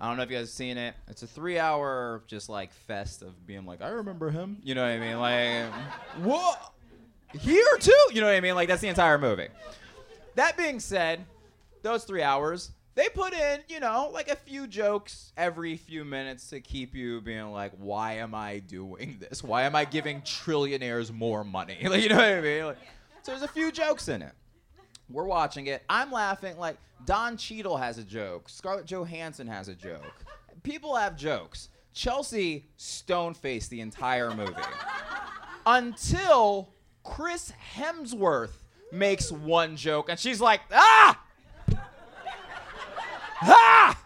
[0.00, 0.94] I don't know if you guys have seen it.
[1.08, 4.58] It's a three-hour just like fest of being like, I remember him.
[4.62, 5.18] You know what I mean?
[5.18, 5.72] Like,
[6.22, 6.72] what?
[7.40, 7.92] Here too?
[8.12, 8.54] You know what I mean?
[8.54, 9.48] Like that's the entire movie.
[10.36, 11.24] That being said,
[11.82, 16.48] those three hours, they put in, you know, like a few jokes every few minutes
[16.50, 19.42] to keep you being like, why am I doing this?
[19.42, 21.78] Why am I giving trillionaires more money?
[21.94, 22.64] Like, you know what I mean?
[22.66, 22.78] Like,
[23.22, 24.32] so there's a few jokes in it.
[25.08, 25.82] We're watching it.
[25.88, 26.56] I'm laughing.
[26.56, 28.48] Like Don Cheadle has a joke.
[28.48, 30.24] Scarlett Johansson has a joke.
[30.62, 31.68] People have jokes.
[31.92, 34.54] Chelsea stone faced the entire movie
[35.66, 36.70] until
[37.04, 41.20] Chris Hemsworth makes one joke, and she's like, ah,
[43.42, 43.98] ah,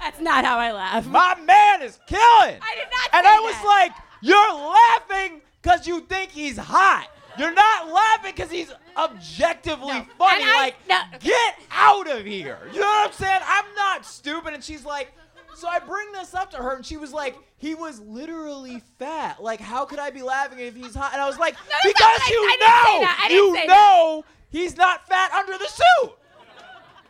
[0.00, 1.06] That's not how I laugh.
[1.06, 2.20] my man is killing.
[2.60, 3.64] I did not And I was that.
[3.64, 7.08] like, you're laughing because you think he's hot.
[7.38, 10.06] You're not laughing because he's objectively No.
[10.18, 10.44] funny.
[10.44, 11.00] I- like, no.
[11.20, 12.58] get out of here.
[12.72, 13.40] You know what I'm saying?
[13.44, 14.54] I'm not stupid.
[14.54, 15.12] And she's like,
[15.56, 19.40] so I bring this up to her, and she was like, he was literally fat.
[19.42, 21.12] Like, how could I be laughing if he's hot?
[21.12, 23.06] And I was like, not because you I know.
[23.08, 26.12] I you know he's not fat under the suit.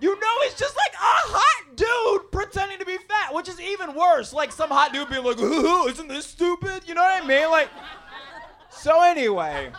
[0.00, 3.94] You know he's just like a hot dude pretending to be fat, which is even
[3.94, 4.32] worse.
[4.32, 7.50] Like some hot dude being like, "Ooh, isn't this stupid?" You know what I mean?
[7.50, 7.68] Like,
[8.70, 9.70] so anyway,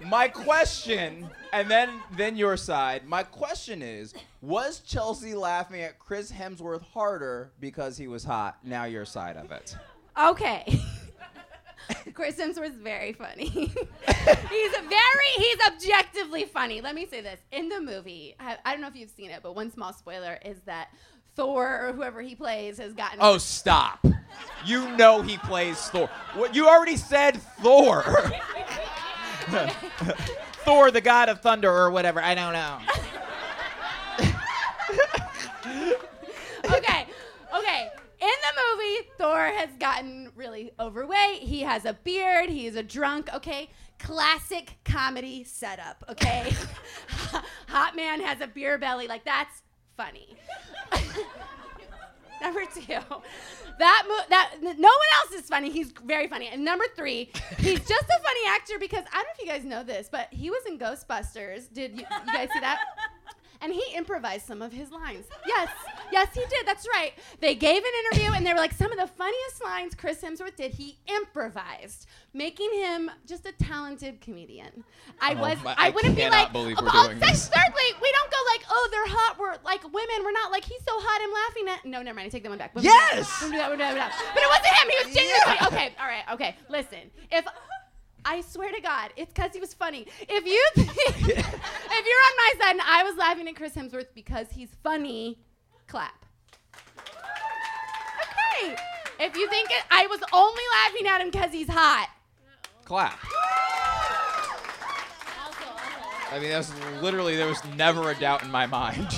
[0.00, 3.06] my question, and then then your side.
[3.06, 8.58] My question is, was Chelsea laughing at Chris Hemsworth harder because he was hot?
[8.64, 9.76] Now your side of it.
[10.20, 10.80] Okay.
[12.14, 13.46] Chris Hemsworth's very funny.
[13.48, 13.72] he's
[14.06, 16.80] very, he's objectively funny.
[16.80, 17.40] Let me say this.
[17.52, 20.38] In the movie, I, I don't know if you've seen it, but one small spoiler
[20.44, 20.88] is that
[21.34, 23.18] Thor or whoever he plays has gotten.
[23.20, 24.04] Oh, stop.
[24.64, 26.08] You know he plays Thor.
[26.34, 28.02] What you already said Thor.
[30.64, 32.20] Thor, the god of thunder or whatever.
[32.20, 32.78] I don't know.
[36.76, 37.06] okay,
[37.56, 37.90] okay.
[38.28, 41.40] In the movie, Thor has gotten really overweight.
[41.40, 42.50] He has a beard.
[42.50, 43.30] He is a drunk.
[43.34, 46.04] Okay, classic comedy setup.
[46.10, 46.52] Okay,
[47.68, 49.08] hot man has a beer belly.
[49.08, 49.62] Like that's
[49.96, 50.36] funny.
[52.42, 52.82] Number two,
[53.78, 55.70] that mo- that no one else is funny.
[55.70, 56.48] He's very funny.
[56.48, 59.64] And number three, he's just a funny actor because I don't know if you guys
[59.64, 61.72] know this, but he was in Ghostbusters.
[61.72, 62.78] Did you, you guys see that?
[63.60, 65.26] And he improvised some of his lines.
[65.46, 65.68] Yes,
[66.12, 66.66] yes, he did.
[66.66, 67.12] That's right.
[67.40, 70.56] They gave an interview and they were like, some of the funniest lines Chris Hemsworth
[70.56, 74.84] did, he improvised, making him just a talented comedian.
[75.20, 77.48] I Oh was, my- I, I wouldn't be like, believe oh, we're oh, doing this.
[77.48, 79.38] Thirdly, we don't go like, oh, they're hot.
[79.38, 80.24] We're like women.
[80.24, 81.20] We're not like he's so hot.
[81.22, 81.84] I'm laughing at.
[81.84, 82.26] No, never mind.
[82.26, 82.74] I take that one back.
[82.74, 82.84] We'll.
[82.84, 83.40] Yes!
[83.40, 83.68] We'll do that.
[83.68, 83.94] We'll do that.
[83.94, 84.30] We'll do that.
[84.34, 84.88] But it wasn't him.
[84.88, 85.94] He was genuinely okay.
[86.00, 86.24] All right.
[86.32, 86.56] Okay.
[86.68, 87.10] Listen.
[87.32, 87.46] If
[88.24, 90.06] I swear to God, it's because he was funny.
[90.28, 90.90] If you think,
[91.28, 92.24] if you're
[92.68, 95.38] on my side and I was laughing at Chris Hemsworth because he's funny,
[95.86, 96.24] clap.
[98.56, 98.76] Okay.
[99.20, 102.08] If you think it, I was only laughing at him because he's hot,
[102.84, 103.18] Clap.
[106.30, 109.08] I mean, that was literally there was never a doubt in my mind.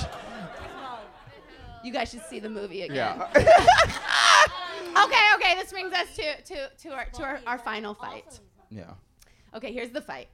[1.84, 2.96] you guys should see the movie again.
[2.96, 3.28] Yeah.
[5.04, 8.40] Okay, okay, this brings us to to to our to our, our final fight.
[8.70, 8.94] yeah.
[9.54, 10.28] Okay, here's the fight.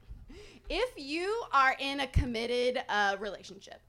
[0.69, 3.81] If you are in a committed uh, relationship,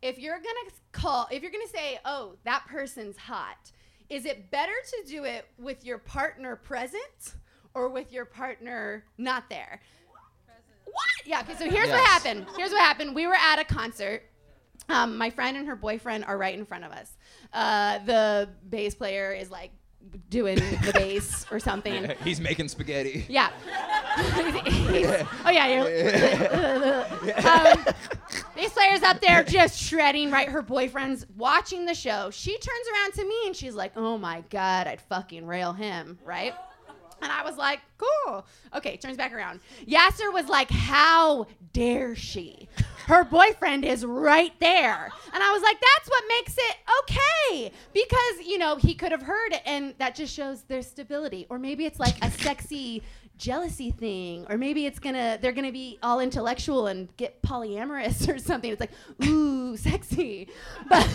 [0.00, 3.70] if you're gonna call, if you're gonna say, "Oh, that person's hot,"
[4.08, 7.34] is it better to do it with your partner present
[7.74, 9.80] or with your partner not there?
[10.84, 11.26] What?
[11.26, 11.40] Yeah.
[11.40, 11.54] Okay.
[11.54, 12.46] So here's what happened.
[12.56, 13.14] Here's what happened.
[13.14, 14.24] We were at a concert.
[14.88, 17.16] Um, my friend and her boyfriend are right in front of us.
[17.52, 19.70] Uh, the bass player is like
[20.30, 22.12] doing the bass or something.
[22.24, 23.26] He's making spaghetti.
[23.28, 23.50] Yeah.
[24.64, 25.66] He's- oh yeah.
[25.66, 27.04] You're,
[27.46, 27.94] um,
[28.54, 30.30] bass player's up there just shredding.
[30.30, 30.48] Right.
[30.48, 32.30] Her boyfriend's watching the show.
[32.30, 36.18] She turns around to me and she's like, "Oh my god, I'd fucking rail him."
[36.24, 36.54] Right.
[37.22, 38.44] And I was like, cool.
[38.74, 39.60] Okay, turns back around.
[39.86, 42.68] Yassir was like, how dare she?
[43.06, 45.10] Her boyfriend is right there.
[45.32, 47.72] And I was like, that's what makes it okay.
[47.92, 51.46] Because, you know, he could have heard it and that just shows their stability.
[51.50, 53.02] Or maybe it's like a sexy
[53.38, 58.38] jealousy thing or maybe it's gonna they're gonna be all intellectual and get polyamorous or
[58.38, 58.92] something it's like
[59.24, 60.48] ooh sexy
[60.88, 61.08] but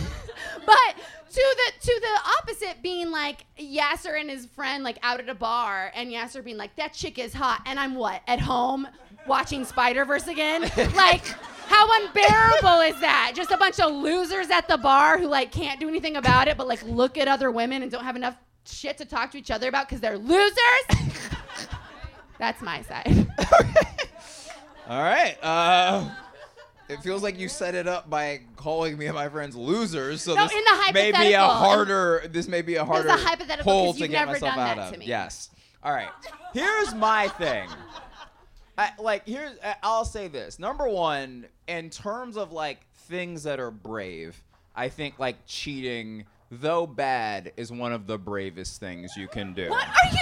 [0.66, 0.94] but
[1.30, 5.34] to the to the opposite being like Yassir and his friend like out at a
[5.34, 8.86] bar and Yassir being like that chick is hot and I'm what at home
[9.26, 10.62] watching Spider Verse again
[10.94, 11.24] like
[11.68, 15.78] how unbearable is that just a bunch of losers at the bar who like can't
[15.80, 18.98] do anything about it but like look at other women and don't have enough shit
[18.98, 20.56] to talk to each other about because they're losers
[22.38, 23.26] that's my side
[24.88, 25.36] All right.
[25.42, 26.08] Uh,
[26.88, 30.22] it feels like you set it up by calling me and my friends losers.
[30.22, 32.26] So No, this in the may be a harder.
[32.30, 34.32] This may be a This is harder a hypothetical hole 'cause to you've get never
[34.32, 34.92] myself done out of.
[34.94, 35.04] to me.
[35.04, 35.50] Yes.
[35.82, 36.08] All right.
[36.54, 37.68] Here's my thing.
[38.78, 40.58] I, like here's I- I'll say this.
[40.58, 44.40] Number one, in terms of like things that are brave,
[44.76, 49.68] I think like cheating, though bad, is one of the bravest things you can do.
[49.70, 50.18] what are you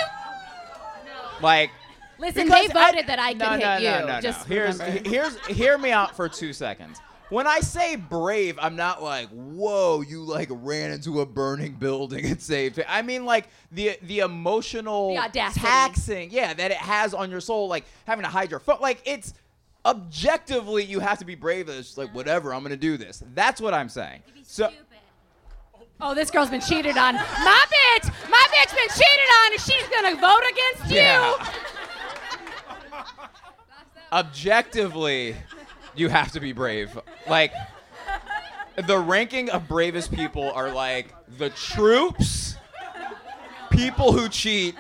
[1.43, 1.71] Like
[2.19, 3.91] Listen, they voted that I could no, hit no, you.
[3.91, 4.55] No, no, Just no.
[4.55, 5.09] Here's, remember.
[5.09, 6.99] here's, hear me out for two seconds.
[7.29, 12.25] When I say brave, I'm not like, whoa, you like ran into a burning building
[12.25, 12.87] and saved it.
[12.89, 17.69] I mean like the the emotional The taxing, yeah, that it has on your soul,
[17.69, 18.79] like having to hide your phone.
[18.81, 19.35] Like it's
[19.85, 21.69] objectively you have to be brave.
[21.69, 23.23] It's just like whatever, I'm gonna do this.
[23.35, 24.23] That's what I'm saying.
[24.45, 24.71] So
[25.99, 27.15] Oh, this girl's been cheated on.
[27.15, 30.97] My bitch, my bitch been cheated on, and she's gonna vote against you.
[30.99, 31.47] Yeah.
[34.13, 35.37] objectively,
[35.97, 36.99] you have to be brave.
[37.29, 37.53] Like,
[38.87, 42.57] the ranking of bravest people are like the troops,
[43.71, 44.75] people who cheat,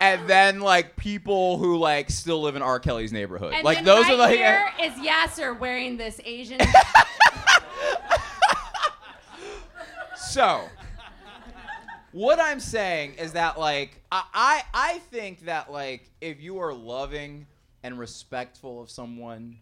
[0.00, 2.80] and then like people who like still live in R.
[2.80, 3.54] Kelly's neighborhood.
[3.54, 6.58] And like those right are like here is Yassir wearing this Asian.
[10.28, 10.68] So,
[12.12, 16.74] what I'm saying is that like I, I I think that like if you are
[16.74, 17.46] loving
[17.82, 19.56] and respectful of someone,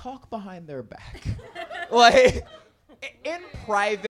[0.00, 1.22] talk behind their back.
[1.90, 2.46] like
[3.24, 4.09] in private.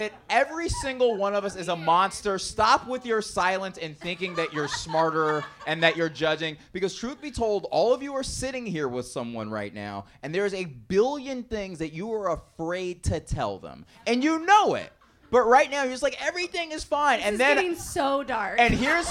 [0.00, 2.38] that every single one of us is a monster.
[2.38, 6.56] Stop with your silence and thinking that you're smarter and that you're judging.
[6.72, 10.34] Because, truth be told, all of you are sitting here with someone right now, and
[10.34, 13.84] there's a billion things that you are afraid to tell them.
[14.06, 14.90] And you know it.
[15.30, 17.18] But right now, you're just like, everything is fine.
[17.18, 17.56] This and is then.
[17.56, 18.58] getting so dark.
[18.58, 19.06] And here's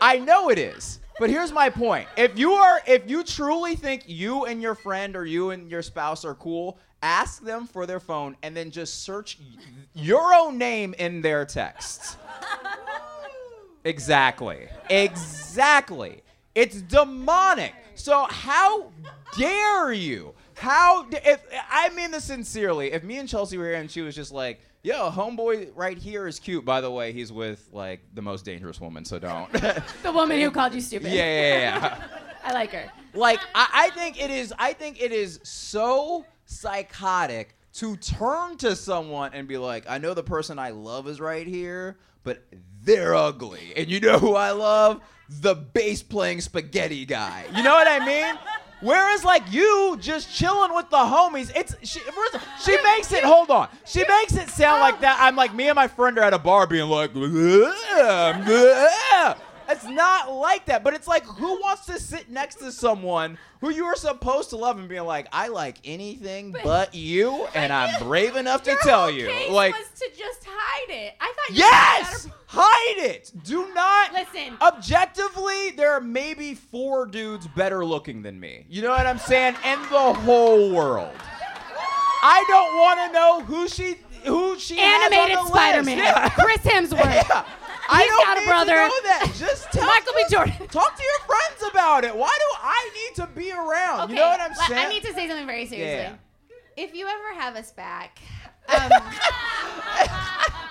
[0.00, 1.00] I know it is.
[1.20, 2.08] But here's my point.
[2.16, 5.80] If you are if you truly think you and your friend or you and your
[5.80, 9.38] spouse are cool, ask them for their phone and then just search
[9.94, 12.16] your own name in their texts.
[13.86, 14.68] Exactly.
[14.88, 16.22] Exactly.
[16.54, 17.74] It's demonic.
[17.96, 18.90] So how
[19.36, 21.06] dare you How?
[21.10, 24.32] If I mean this sincerely, if me and Chelsea were here and she was just
[24.32, 28.46] like, "Yo, homeboy right here is cute." By the way, he's with like the most
[28.46, 29.52] dangerous woman, so don't.
[30.02, 31.12] The woman who called you stupid.
[31.12, 32.04] yeah, yeah, yeah.
[32.44, 32.90] I like her.
[33.12, 38.76] like I, I think it is I think it is so psychotic to turn to
[38.76, 42.42] someone and be like, I know the person I love is right here, but
[42.82, 43.72] they're ugly.
[43.76, 45.00] And you know who I love?
[45.28, 47.44] The bass playing spaghetti guy.
[47.54, 48.38] You know what I mean?
[48.80, 52.00] Whereas like you just chilling with the homies, it's she
[52.62, 53.68] she makes it hold on.
[53.86, 55.16] She makes it sound like that.
[55.20, 59.38] I'm like me and my friend are at a bar being like "Ugh, ugh."
[59.74, 63.70] It's not like that, but it's like who wants to sit next to someone who
[63.70, 68.02] you are supposed to love and being like, I like anything but, you, and I'm
[68.02, 69.30] brave enough to tell you.
[69.50, 71.14] Like, was to just hide it.
[71.20, 73.32] I thought you yes, a- hide it.
[73.42, 74.56] Do not Listen.
[74.60, 78.66] Objectively, there are maybe four dudes better looking than me.
[78.68, 79.56] You know what I'm saying?
[79.64, 81.16] In the whole world.
[82.22, 85.46] I don't want to know who she who she Animated the.
[85.46, 85.98] Spider-Man.
[85.98, 86.28] Yeah.
[86.30, 87.24] Chris Hemsworth.
[87.30, 87.44] Yeah.
[87.88, 88.72] I don't got a brother.
[88.72, 89.32] to know that.
[89.36, 90.24] Just tell Michael B.
[90.30, 90.54] Jordan.
[90.68, 92.14] Talk to your friends about it.
[92.16, 94.10] Why do I need to be around?
[94.10, 94.86] You know what I'm le- saying?
[94.86, 96.14] I need to say something very seriously.
[96.14, 96.14] Yeah.
[96.76, 98.18] If you ever have us back,
[98.68, 98.90] um,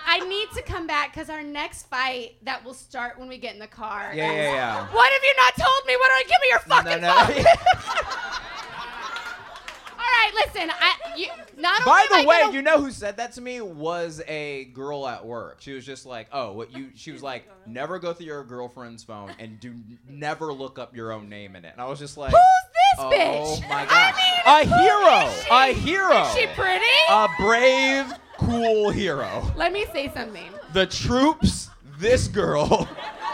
[0.06, 3.54] I need to come back because our next fight that will start when we get
[3.54, 4.12] in the car.
[4.14, 4.88] Yeah, yeah, yeah.
[4.94, 5.96] What have you not told me?
[5.96, 7.14] What do I give me your fucking no.
[7.14, 7.46] phone?
[10.04, 10.70] All right, listen.
[10.70, 11.28] I you,
[11.58, 15.08] not By the I way, you know who said that to me was a girl
[15.08, 15.58] at work.
[15.62, 19.04] She was just like, "Oh, what you?" She was like, "Never go through your girlfriend's
[19.04, 19.74] phone and do
[20.10, 22.40] never look up your own name in it." And I was just like, Who's
[22.74, 23.12] this oh,
[23.62, 23.70] bitch?
[23.70, 26.86] my I god, mean, a hero, a hero, Is she pretty?
[27.10, 29.44] a brave, cool hero.
[29.56, 30.50] Let me say something.
[30.74, 32.88] The troops, this girl,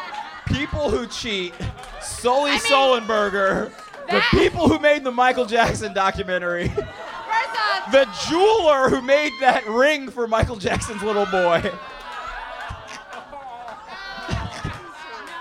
[0.47, 1.53] people who cheat,
[2.01, 3.71] Sully Sullenberger,
[4.11, 6.67] the people who made the Michael Jackson documentary.
[6.69, 11.71] First off, The jeweler who made that ring for Michael Jackson's little boy.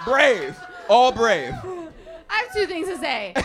[0.05, 0.59] brave.
[0.89, 1.53] All brave.
[2.31, 3.35] I have two things to say.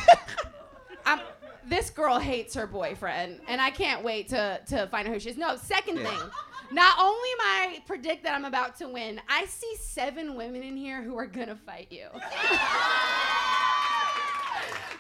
[1.68, 5.30] this girl hates her boyfriend, and I can't wait to, to find out who she
[5.32, 5.38] is.
[5.38, 6.06] No, second Yeah.
[6.10, 6.30] thing.
[6.72, 10.76] Not only am I predict that I'm about to win, I see seven women in
[10.76, 12.08] here who are gonna fight you.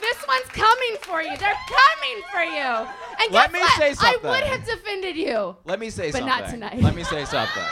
[0.03, 1.35] this one's coming for you.
[1.37, 2.87] They're coming for you.
[3.23, 3.77] And Let me what?
[3.79, 5.55] say I would have defended you.
[5.65, 6.29] Let me say But something.
[6.29, 6.81] But not tonight.
[6.81, 7.63] Let me say something.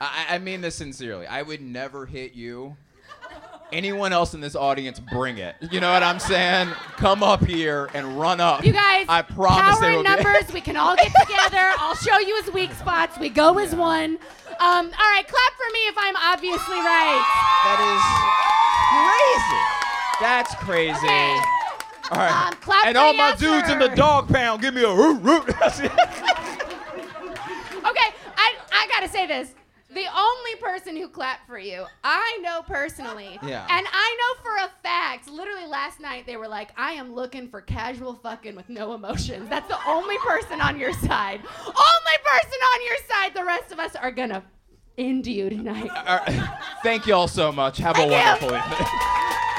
[0.00, 1.26] I, I mean this sincerely.
[1.26, 2.76] I would never hit you.
[3.72, 5.54] Anyone else in this audience, bring it.
[5.70, 6.68] You know what I'm saying?
[6.96, 8.64] Come up here and run up.
[8.64, 10.52] You guys, I promise power they will numbers.
[10.52, 11.72] we can all get together.
[11.78, 13.16] I'll show you his weak spots.
[13.18, 14.18] We go as one.
[14.58, 17.22] Um, all right, clap for me if I'm obviously right.
[17.62, 18.02] That is
[18.90, 19.79] crazy.
[20.20, 20.92] That's crazy.
[20.94, 21.40] Okay.
[22.12, 22.52] All right.
[22.66, 25.54] Um, and all my dudes in the dog pound, give me a root root.
[27.82, 29.54] Okay, I, I gotta say this.
[29.92, 33.38] The only person who clapped for you, I know personally.
[33.42, 33.66] Yeah.
[33.68, 37.48] And I know for a fact, literally last night they were like, I am looking
[37.48, 39.48] for casual fucking with no emotions.
[39.48, 41.40] That's the only person on your side.
[41.66, 43.34] Only person on your side.
[43.34, 44.44] The rest of us are gonna
[44.96, 45.90] end you tonight.
[46.06, 46.48] Right.
[46.84, 47.78] Thank you all so much.
[47.78, 48.20] Have Thank a you.
[48.22, 48.88] wonderful evening.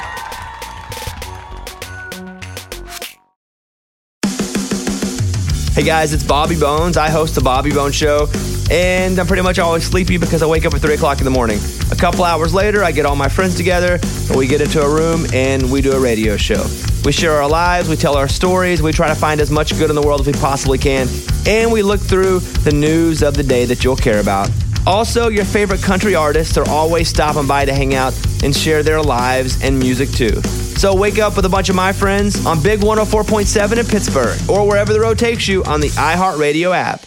[5.74, 6.98] Hey guys, it's Bobby Bones.
[6.98, 8.28] I host the Bobby Bones Show,
[8.70, 11.32] and I'm pretty much always sleepy because I wake up at 3 o'clock in the
[11.32, 11.60] morning.
[11.92, 13.98] A couple hours later, I get all my friends together,
[14.28, 16.62] and we get into a room and we do a radio show.
[17.04, 19.90] We share our lives, we tell our stories, we try to find as much good
[19.90, 21.08] in the world as we possibly can,
[21.48, 24.50] and we look through the news of the day that you'll care about.
[24.86, 29.02] Also, your favorite country artists are always stopping by to hang out and share their
[29.02, 30.42] lives and music too.
[30.42, 34.68] So wake up with a bunch of my friends on Big 104.7 in Pittsburgh or
[34.68, 37.06] wherever the road takes you on the iHeartRadio app.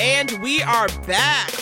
[0.00, 1.59] And we are back.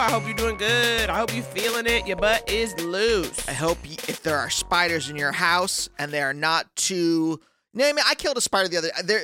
[0.00, 1.10] I hope you're doing good.
[1.10, 2.06] I hope you're feeling it.
[2.06, 3.46] Your butt is loose.
[3.46, 7.38] I hope y- if there are spiders in your house and they are not too.
[7.74, 8.90] No, I mean, I killed a spider the other.
[9.04, 9.20] There,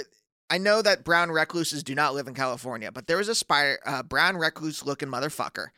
[0.51, 3.79] I know that brown recluses do not live in California, but there was a spider,
[3.87, 5.68] uh, brown recluse looking motherfucker,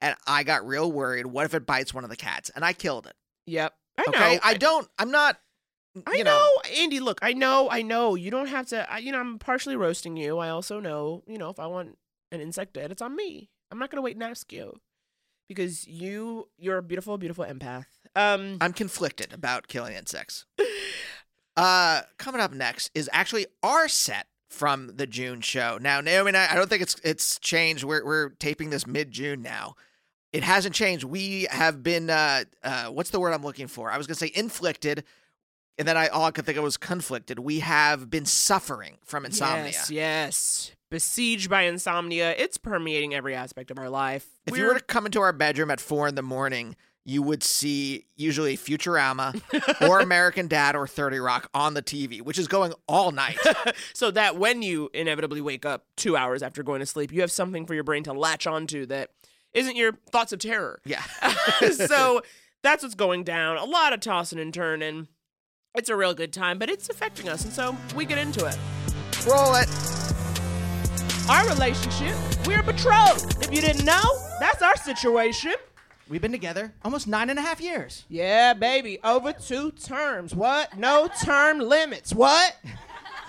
[0.00, 1.26] and I got real worried.
[1.26, 2.50] What if it bites one of the cats?
[2.54, 3.14] And I killed it.
[3.46, 3.74] Yep.
[3.98, 4.08] I know.
[4.18, 4.88] Okay, I don't.
[4.98, 5.38] I'm not.
[6.06, 7.00] I you know, Andy.
[7.00, 8.14] Look, I know, I know.
[8.14, 8.90] You don't have to.
[8.90, 10.38] I, you know, I'm partially roasting you.
[10.38, 11.98] I also know, you know, if I want
[12.32, 13.50] an insect dead, it's on me.
[13.70, 14.80] I'm not gonna wait and ask you
[15.48, 17.86] because you, you're a beautiful, beautiful empath.
[18.16, 20.44] Um, I'm conflicted about killing insects.
[21.56, 25.76] Uh, coming up next is actually our set from the June show.
[25.80, 27.82] Now, Naomi and I, I don't think it's it's changed.
[27.82, 29.74] We're we're taping this mid June now.
[30.32, 31.02] It hasn't changed.
[31.02, 33.90] We have been uh uh what's the word I'm looking for?
[33.90, 35.02] I was gonna say inflicted.
[35.78, 37.40] and then I all I could think of was conflicted.
[37.40, 39.64] We have been suffering from insomnia.
[39.64, 40.70] Yes, yes.
[40.90, 44.26] Besieged by insomnia, it's permeating every aspect of our life.
[44.46, 47.42] If you were to come into our bedroom at four in the morning, you would
[47.42, 49.40] see usually Futurama
[49.88, 53.38] or American Dad or 30 Rock on the TV, which is going all night.
[53.94, 57.30] so that when you inevitably wake up two hours after going to sleep, you have
[57.30, 59.10] something for your brain to latch onto that
[59.54, 60.80] isn't your thoughts of terror.
[60.84, 61.02] Yeah.
[61.72, 62.20] so
[62.62, 63.56] that's what's going down.
[63.56, 65.08] A lot of tossing and turning.
[65.74, 68.58] It's a real good time, but it's affecting us, and so we get into it.
[69.26, 69.68] Roll it.
[71.30, 72.16] Our relationship,
[72.46, 73.44] we're betrothed.
[73.44, 74.00] If you didn't know,
[74.40, 75.54] that's our situation.
[76.08, 78.06] We've been together almost nine and a half years.
[78.08, 78.98] Yeah, baby.
[79.04, 80.34] Over two terms.
[80.34, 80.76] What?
[80.78, 82.14] No term limits.
[82.14, 82.56] What?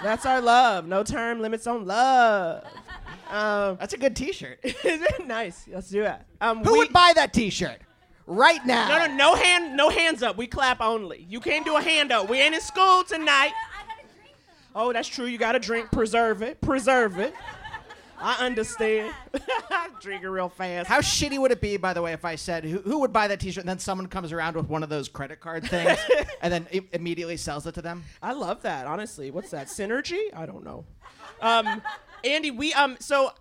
[0.02, 0.88] That's our love.
[0.88, 2.64] No term limits on love.
[3.30, 4.60] Um, That's a good T-shirt.
[4.64, 5.66] is it nice?
[5.72, 6.16] Let's do it.
[6.40, 7.80] Um, Who we- would buy that T-shirt
[8.28, 8.88] right now?
[8.88, 10.38] No, no, no hand, no hands up.
[10.38, 11.26] We clap only.
[11.30, 12.30] You can't do a hand up.
[12.30, 13.52] We ain't in school tonight.
[14.74, 15.26] Oh, that's true.
[15.26, 15.92] You got to drink.
[15.92, 16.62] Preserve it.
[16.62, 17.34] Preserve it.
[18.22, 19.14] I understand.
[20.02, 20.88] drink it real fast.
[20.88, 23.28] How shitty would it be, by the way, if I said who, who would buy
[23.28, 25.98] that T-shirt, and then someone comes around with one of those credit card things,
[26.42, 28.04] and then i- immediately sells it to them?
[28.22, 28.88] I love that.
[28.88, 29.68] Honestly, what's that?
[29.68, 30.20] Synergy?
[30.34, 30.86] I don't know.
[31.42, 31.82] Um,
[32.24, 32.98] Andy, we um.
[33.00, 33.32] So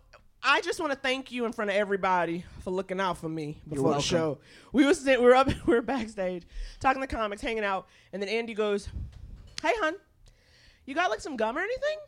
[0.42, 3.58] I just want to thank you in front of everybody for looking out for me
[3.68, 4.02] before the welcome.
[4.02, 4.38] show.
[4.72, 6.44] We was sit- we were up, we were backstage
[6.80, 8.88] talking to comics, hanging out, and then Andy goes,
[9.62, 9.94] "Hey, hun,
[10.86, 11.98] you got like some gum or anything?"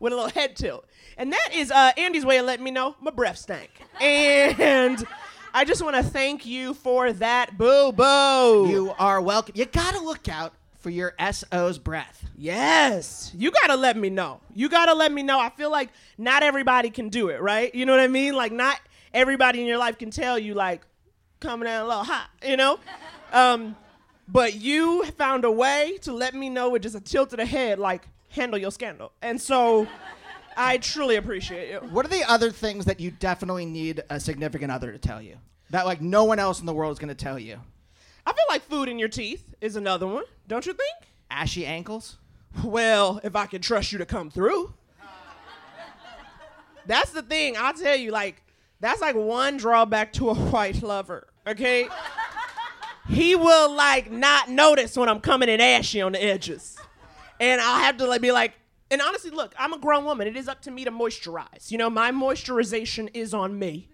[0.00, 0.86] With a little head tilt,
[1.16, 3.70] and that is uh, Andy's way of letting me know my breath stank,
[4.00, 5.04] and.
[5.56, 8.66] I just want to thank you for that, boo boo.
[8.68, 9.54] You are welcome.
[9.56, 10.52] You gotta look out
[10.84, 12.28] for your SO's breath.
[12.36, 13.32] Yes.
[13.34, 14.40] You got to let me know.
[14.54, 15.40] You got to let me know.
[15.40, 15.88] I feel like
[16.18, 17.74] not everybody can do it, right?
[17.74, 18.34] You know what I mean?
[18.34, 18.78] Like, not
[19.14, 20.82] everybody in your life can tell you, like,
[21.40, 22.78] coming down a little hot, you know?
[23.32, 23.76] Um,
[24.28, 27.46] but you found a way to let me know with just a tilt of the
[27.46, 29.12] head, like, handle your scandal.
[29.22, 29.86] And so
[30.56, 31.78] I truly appreciate you.
[31.88, 35.36] What are the other things that you definitely need a significant other to tell you?
[35.70, 37.58] That like no one else in the world is gonna tell you.
[38.26, 41.10] I feel like food in your teeth is another one, don't you think?
[41.30, 42.16] Ashy ankles.
[42.62, 44.72] Well, if I can trust you to come through.
[46.86, 47.56] That's the thing.
[47.58, 48.42] I'll tell you, like,
[48.80, 51.88] that's like one drawback to a white lover, okay?
[53.08, 56.73] he will, like, not notice when I'm coming in ashy on the edges.
[57.40, 58.54] And I'll have to, like, be like,
[58.90, 60.28] and honestly, look, I'm a grown woman.
[60.28, 61.70] It is up to me to moisturize.
[61.70, 63.88] You know, my moisturization is on me.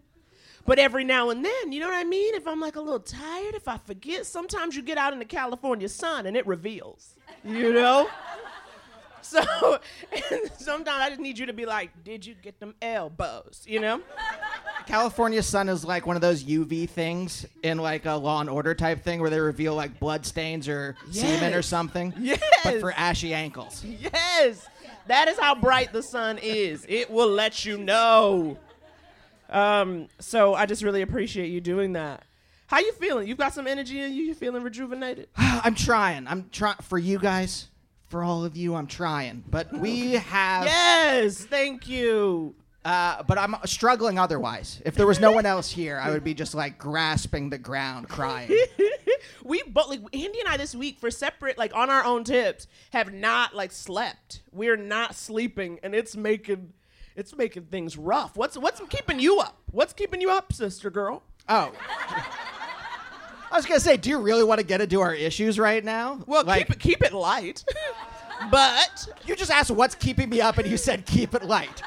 [0.66, 2.34] But every now and then, you know what I mean?
[2.34, 5.24] If I'm like a little tired, if I forget, sometimes you get out in the
[5.24, 7.16] California sun and it reveals.
[7.44, 8.08] You know?
[9.40, 9.78] So
[10.58, 13.64] sometimes I just need you to be like, did you get them elbows?
[13.66, 14.00] You know?
[14.86, 18.74] California sun is like one of those UV things in like a Law and Order
[18.74, 22.12] type thing where they reveal like blood stains or semen or something.
[22.18, 22.40] Yes.
[22.64, 23.84] But for ashy ankles.
[23.84, 24.68] Yes.
[25.06, 26.84] That is how bright the sun is.
[26.88, 28.58] It will let you know.
[29.48, 32.24] Um, so I just really appreciate you doing that.
[32.66, 33.26] How you feeling?
[33.26, 34.22] You've got some energy in you.
[34.22, 35.28] You feeling rejuvenated?
[35.36, 36.28] I'm trying.
[36.28, 37.68] I'm trying for you guys,
[38.10, 38.74] for all of you.
[38.74, 40.66] I'm trying, but we have.
[40.66, 42.54] Yes, thank you.
[42.84, 44.82] Uh, but I'm struggling otherwise.
[44.84, 48.08] If there was no one else here, I would be just like grasping the ground,
[48.08, 48.50] crying.
[49.44, 52.66] we both like Andy and I this week for separate like on our own tips
[52.92, 54.42] have not like slept.
[54.50, 56.72] We're not sleeping and it's making
[57.16, 58.34] it's making things rough.
[58.36, 59.58] What's what's keeping you up?
[59.70, 61.22] What's keeping you up, sister girl?
[61.48, 61.72] Oh.
[63.50, 66.20] I was gonna say, do you really want to get into our issues right now?
[66.26, 67.64] Well, like, keep it keep it light.
[68.50, 71.82] but you just asked what's keeping me up, and you said keep it light.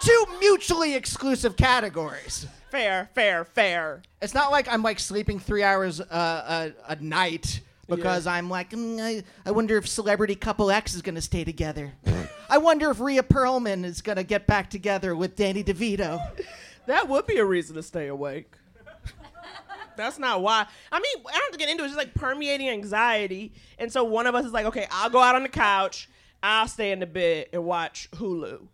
[0.00, 2.46] Two mutually exclusive categories.
[2.70, 4.02] fair, fair, fair.
[4.22, 8.70] It's not like I'm like sleeping three hours uh, a, a night because I'm like,
[8.70, 11.92] mm, I, I wonder if celebrity couple X is gonna stay together.
[12.48, 16.20] I wonder if Rhea Perlman is gonna get back together with Danny DeVito.
[16.86, 18.54] That would be a reason to stay awake.
[20.00, 20.66] That's not why.
[20.92, 21.86] I mean, I don't have to get into it.
[21.86, 23.52] It's just like permeating anxiety.
[23.78, 26.08] And so one of us is like, okay, I'll go out on the couch.
[26.42, 28.66] I'll stay in the bed and watch Hulu.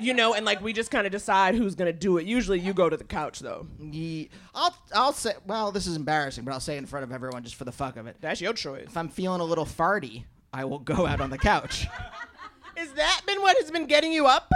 [0.00, 2.26] You know, and like we just kind of decide who's gonna do it.
[2.26, 3.66] Usually you go to the couch though.
[3.80, 7.10] Ye- I'll I'll say well, this is embarrassing, but I'll say it in front of
[7.10, 8.16] everyone just for the fuck of it.
[8.20, 8.84] That's your choice.
[8.86, 11.86] If I'm feeling a little farty, I will go out on the couch.
[12.76, 14.52] Has that been what has been getting you up?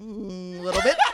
[0.00, 0.94] Mm, a little bit.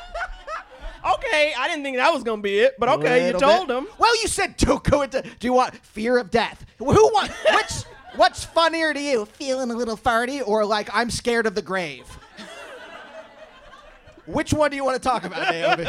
[1.04, 3.76] Okay, I didn't think that was gonna be it, but okay, you Little told bit.
[3.78, 3.88] him.
[3.98, 5.22] Well, you said don't go into.
[5.22, 6.64] Do you want fear of death?
[6.78, 7.72] Who want which?
[8.14, 12.06] What's funnier to you, feeling a little farty, or like I'm scared of the grave?
[14.26, 15.86] Which one do you want to talk about, Naomi?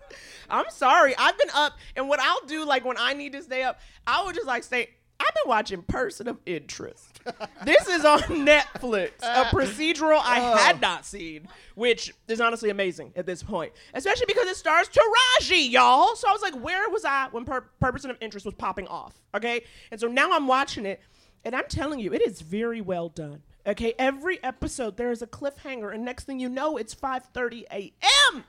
[0.50, 1.14] I'm sorry.
[1.16, 4.22] I've been up, and what I'll do, like when I need to stay up, I
[4.24, 4.88] will just like stay.
[5.20, 7.20] I've been watching Person of Interest.
[7.64, 13.26] this is on Netflix, a procedural I had not seen, which is honestly amazing at
[13.26, 16.14] this point, especially because it stars Taraji, y'all.
[16.14, 19.14] So I was like, where was I when per- Person of Interest was popping off?
[19.34, 21.00] Okay, and so now I'm watching it,
[21.44, 23.42] and I'm telling you, it is very well done.
[23.66, 28.44] Okay, every episode there is a cliffhanger, and next thing you know, it's 5:30 a.m.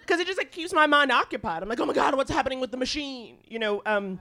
[0.00, 1.62] Because it just like keeps my mind occupied.
[1.62, 3.38] I'm like, oh my god, what's happening with the machine?
[3.46, 4.20] You know, um,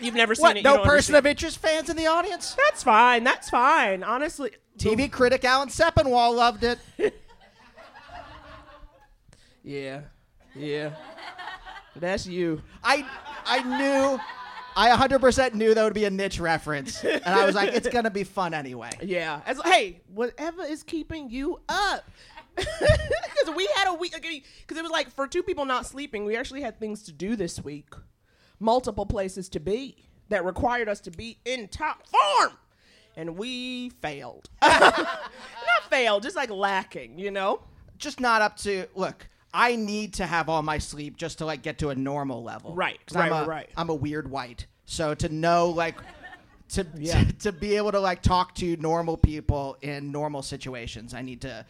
[0.00, 0.56] you've never seen What?
[0.56, 0.58] it.
[0.58, 1.16] you No don't person understand.
[1.16, 2.54] of interest fans in the audience?
[2.56, 3.24] That's fine.
[3.24, 4.02] That's fine.
[4.02, 6.78] Honestly, TV critic Alan Sepinwall loved it.
[9.62, 10.02] Yeah,
[10.54, 10.90] yeah.
[11.96, 12.62] That's you.
[12.84, 13.04] I
[13.44, 14.20] I knew
[14.76, 17.02] I 100% knew that would be a niche reference.
[17.02, 18.90] And I was like, it's going to be fun anyway.
[19.02, 19.40] Yeah.
[19.46, 22.04] As, hey, whatever is keeping you up.
[23.38, 26.36] Because we had a week, because it was like for two people not sleeping, we
[26.36, 27.88] actually had things to do this week,
[28.60, 29.96] multiple places to be
[30.28, 32.52] that required us to be in top form.
[33.16, 34.50] And we failed.
[34.62, 35.30] not
[35.88, 37.60] failed, just like lacking, you know?
[37.98, 41.62] Just not up to, look, I need to have all my sleep just to like
[41.62, 42.74] get to a normal level.
[42.74, 43.70] Right, right, I'm a, right.
[43.76, 44.66] I'm a weird white.
[44.84, 45.94] So to know like,
[46.70, 47.24] to, Yeah.
[47.24, 51.40] to, to be able to like talk to normal people in normal situations, I need
[51.42, 51.64] to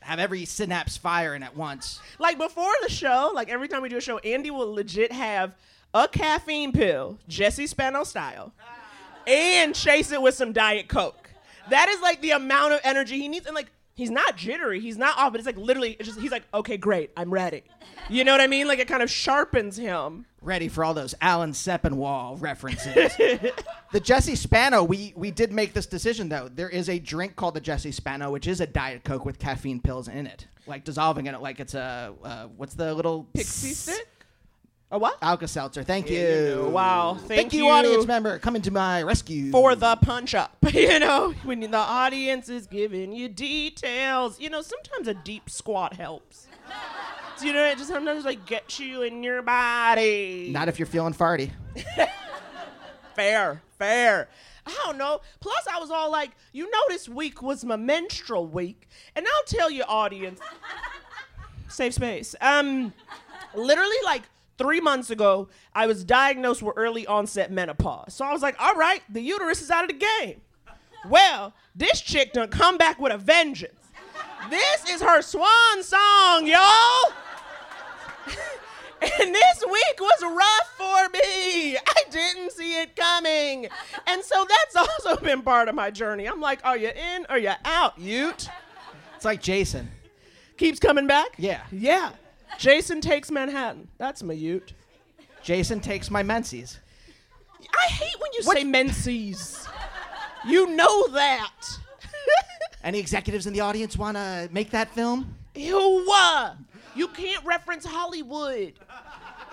[0.00, 2.00] have every synapse firing at once.
[2.18, 5.54] Like before the show, like every time we do a show, Andy will legit have
[5.96, 8.52] a caffeine pill, Jesse Spano style,
[9.26, 11.30] and chase it with some Diet Coke.
[11.70, 13.46] That is like the amount of energy he needs.
[13.46, 16.30] And like, he's not jittery, he's not off, but it's like literally, it's just, he's
[16.30, 17.62] like, okay, great, I'm ready.
[18.10, 18.68] You know what I mean?
[18.68, 20.26] Like it kind of sharpens him.
[20.42, 23.16] Ready for all those Alan Sepinwall references.
[23.92, 26.48] the Jesse Spano, we we did make this decision though.
[26.48, 29.80] There is a drink called the Jesse Spano, which is a diet coke with caffeine
[29.80, 33.72] pills in it, like dissolving in it, like it's a uh, what's the little Pixie
[33.72, 34.15] stick?
[34.88, 35.18] A what?
[35.20, 35.82] Alka Seltzer.
[35.82, 36.18] Thank you.
[36.18, 37.18] you wow.
[37.20, 37.70] Thank you, you.
[37.70, 40.56] audience member, coming to my rescue for the punch up.
[40.76, 45.94] You know, when the audience is giving you details, you know, sometimes a deep squat
[45.94, 46.48] helps.
[47.42, 50.50] you know, it just sometimes like gets you in your body.
[50.52, 51.50] Not if you're feeling farty.
[53.14, 54.28] fair, fair.
[54.66, 55.20] I don't know.
[55.40, 59.44] Plus, I was all like, you know, this week was my menstrual week, and I'll
[59.46, 60.40] tell your audience,
[61.68, 62.34] safe space.
[62.40, 62.92] Um,
[63.54, 64.22] literally like
[64.58, 68.14] three months ago, I was diagnosed with early onset menopause.
[68.14, 70.40] So I was like, all right, the uterus is out of the game.
[71.08, 73.72] Well, this chick done come back with a vengeance.
[74.50, 77.12] This is her swan song, y'all.
[79.02, 81.76] And this week was rough for me.
[81.76, 83.68] I didn't see it coming.
[84.06, 86.26] And so that's also been part of my journey.
[86.26, 87.26] I'm like, are you in?
[87.28, 88.48] Are you out, Ute?
[89.14, 89.90] It's like Jason.
[90.56, 91.28] Keeps coming back?
[91.36, 91.60] Yeah.
[91.70, 92.12] Yeah.
[92.58, 93.88] Jason takes Manhattan.
[93.98, 94.72] That's my Ute.
[95.42, 96.78] Jason takes my menses.
[97.60, 99.68] I hate when you say menses.
[100.46, 101.52] You know that.
[102.84, 105.34] Any executives in the audience want to make that film?
[105.54, 106.06] Ew.
[106.94, 108.72] You can't reference Hollywood.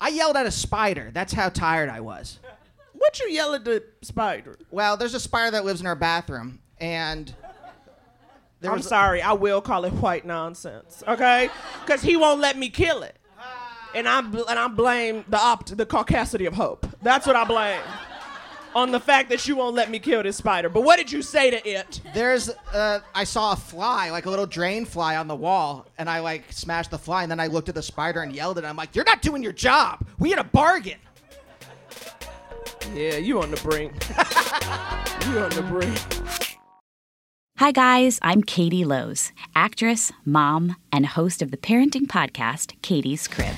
[0.00, 1.10] I yelled at a spider.
[1.12, 2.38] That's how tired I was.
[2.92, 4.58] What you yell at the spider?
[4.70, 7.32] Well, there's a spider that lives in our bathroom, and
[8.60, 11.50] there I'm sorry, I will call it white nonsense, okay?
[11.80, 13.16] Because he won't let me kill it,
[13.94, 16.86] and I bl- and I blame the opt the caucasity of hope.
[17.02, 17.80] That's what I blame
[18.74, 20.68] on the fact that you won't let me kill this spider.
[20.68, 22.00] But what did you say to it?
[22.14, 26.08] There's, uh, I saw a fly, like a little drain fly on the wall, and
[26.08, 28.64] I like smashed the fly, and then I looked at the spider and yelled at
[28.64, 28.66] it.
[28.66, 30.06] I'm like, "You're not doing your job.
[30.18, 30.98] We had a bargain."
[32.94, 33.92] Yeah, you on the brink.
[35.28, 36.47] you on the brink.
[37.58, 38.20] Hi, guys.
[38.22, 43.52] I'm Katie Lowes, actress, mom, and host of the parenting podcast, Katie's Crib,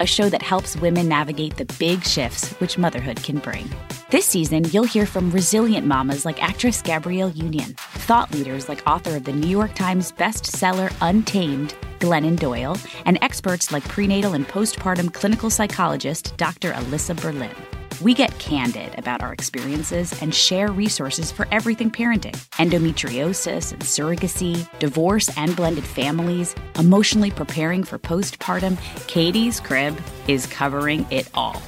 [0.00, 3.70] a show that helps women navigate the big shifts which motherhood can bring.
[4.10, 9.14] This season, you'll hear from resilient mamas like actress Gabrielle Union, thought leaders like author
[9.14, 12.76] of the New York Times bestseller Untamed, Glennon Doyle,
[13.06, 16.72] and experts like prenatal and postpartum clinical psychologist Dr.
[16.72, 17.54] Alyssa Berlin.
[18.00, 24.66] We get candid about our experiences and share resources for everything parenting endometriosis and surrogacy,
[24.78, 28.78] divorce and blended families, emotionally preparing for postpartum.
[29.06, 31.60] Katie's Crib is covering it all.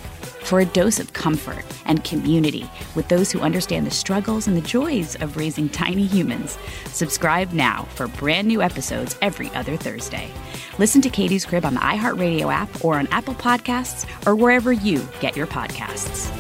[0.42, 4.60] For a dose of comfort and community with those who understand the struggles and the
[4.60, 10.30] joys of raising tiny humans, subscribe now for brand new episodes every other Thursday.
[10.78, 15.06] Listen to Katie's Crib on the iHeartRadio app or on Apple Podcasts or wherever you
[15.20, 16.30] get your podcasts.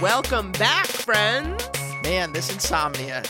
[0.00, 1.79] Welcome back, friends.
[2.10, 3.22] Man, this insomnia.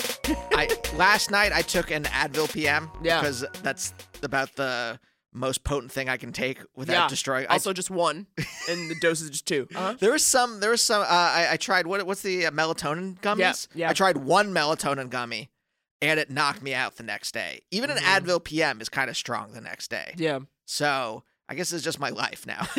[0.53, 0.67] I
[0.97, 2.91] last night I took an Advil PM.
[3.03, 3.21] Yeah.
[3.21, 4.99] Because that's about the
[5.35, 7.09] most potent thing I can take without yeah.
[7.09, 7.47] destroying.
[7.51, 8.27] I- Also, just one,
[8.71, 9.97] and the dosage is 2 Uh-huh.
[10.01, 10.61] There was some.
[10.61, 11.03] There was some.
[11.03, 11.87] Uh, I, I tried.
[11.87, 12.07] What?
[12.07, 13.69] What's the uh, melatonin gummies?
[13.75, 13.91] Yeah, yeah.
[13.91, 15.51] I tried one melatonin gummy,
[16.01, 17.61] and it knocked me out the next day.
[17.71, 20.13] Even an Advil PM is kind of strong the next day.
[20.13, 20.23] Mm-hmm.
[20.23, 20.39] Yeah.
[20.65, 22.67] So I guess it's just my life now.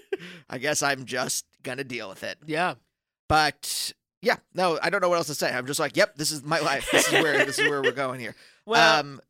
[0.48, 2.38] I guess I'm just gonna deal with it.
[2.46, 2.76] Yeah.
[3.28, 3.92] But
[4.26, 5.52] yeah, no, I don't know what else to say.
[5.52, 6.90] I'm just like, yep, this is my life.
[6.90, 8.34] This is where this is where we're going here.
[8.66, 9.20] Well- um,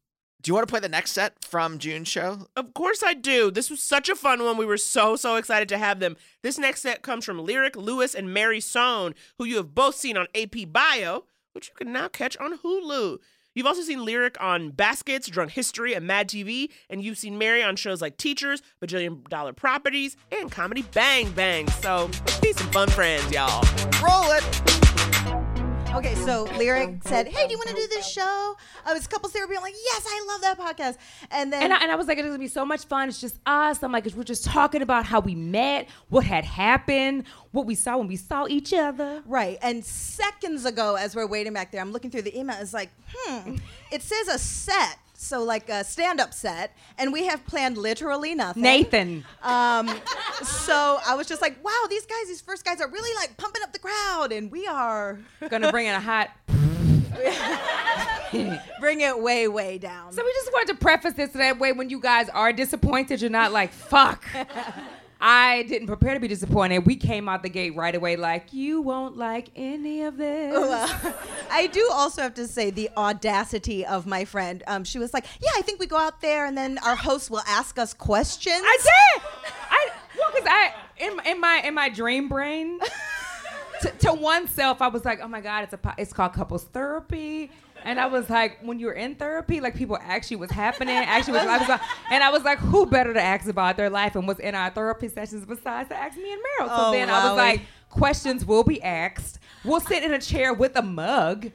[0.43, 2.47] do you want to play the next set from June's show?
[2.55, 3.51] Of course I do.
[3.51, 4.57] This was such a fun one.
[4.57, 6.17] We were so, so excited to have them.
[6.43, 10.17] This next set comes from Lyric Lewis and Mary Sohn, who you have both seen
[10.17, 13.19] on AP Bio, which you can now catch on Hulu.
[13.57, 17.63] You've also seen Lyric on Baskets, Drunk History, and Mad TV, and you've seen Mary
[17.63, 21.67] on shows like Teachers, Bajillion Dollar Properties, and Comedy Bang Bang.
[21.81, 22.09] So,
[22.41, 23.65] be some fun friends, y'all.
[24.01, 24.86] Roll it.
[25.97, 29.33] Okay, so Lyric said, "Hey, do you want to do this show?" I was couples
[29.33, 29.57] therapy.
[29.57, 30.99] I'm like, "Yes, I love that podcast."
[31.31, 33.09] And then And I, and I was like, it's gonna be so much fun.
[33.09, 33.83] It's just us.
[33.83, 37.97] I'm like, we're just talking about how we met, what had happened, what we saw
[37.97, 39.23] when we saw each other.
[39.25, 39.57] Right.
[39.63, 42.59] And seconds ago, as we're waiting back there, I'm looking through the email.
[42.61, 43.57] It's like, hmm,
[43.91, 44.99] it says a set.
[45.19, 46.77] So, like a stand up set.
[46.99, 48.63] And we have planned literally nothing.
[48.63, 49.25] Nathan.
[49.43, 49.89] Um,
[50.43, 53.63] so I was just like, wow, these guys, these first guys are really like pumping
[53.63, 54.33] up the crowd.
[54.33, 56.31] And we are Gonna bring in a hot.
[58.81, 60.13] bring it way, way down.
[60.13, 63.31] So we just wanted to preface this that way when you guys are disappointed, you're
[63.31, 64.25] not like, fuck.
[65.29, 66.87] I didn't prepare to be disappointed.
[66.87, 70.53] We came out the gate right away like, you won't like any of this.
[70.53, 71.15] Well,
[71.51, 74.63] I do also have to say the audacity of my friend.
[74.69, 77.29] Um, she was like, "Yeah, I think we go out there, and then our host
[77.29, 79.23] will ask us questions." I did.
[79.69, 82.79] I well, cause I in, in my in my dream brain,
[83.81, 86.65] to, to oneself, I was like, oh my god, it's a po- it's called couples
[86.65, 87.51] therapy,
[87.85, 91.47] and I was like, when you're in therapy, like people actually was happening, actually was
[91.69, 94.55] like, and I was like, who better to ask about their life and what's in
[94.55, 96.69] our therapy sessions besides to ask me and Meryl?
[96.69, 99.39] So Oh, then I was like, questions will be asked.
[99.65, 101.51] We'll sit in a chair with a mug.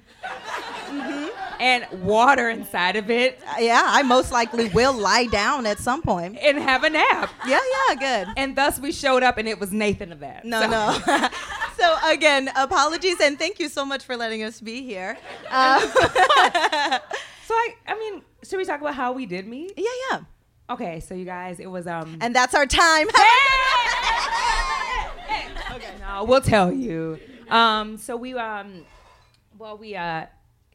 [0.88, 1.28] Mm-hmm.
[1.61, 3.39] And water inside of it.
[3.59, 7.30] Yeah, I most likely will lie down at some point and have a nap.
[7.47, 7.59] Yeah,
[7.89, 7.95] yeah,
[8.26, 8.34] good.
[8.36, 10.43] And thus we showed up, and it was Nathan of that.
[10.43, 11.28] No, So- no.
[11.82, 15.17] so again, apologies and thank you so much for letting us be here.
[15.51, 16.99] Uh,
[17.51, 19.73] So I, I mean, should we talk about how we did meet?
[19.75, 20.19] Yeah, yeah.
[20.69, 22.17] Okay, so you guys, it was um.
[22.21, 23.09] and that's our time.
[25.73, 27.19] okay, no, we'll tell you.
[27.49, 28.86] Um, so we um,
[29.57, 30.27] well, we uh,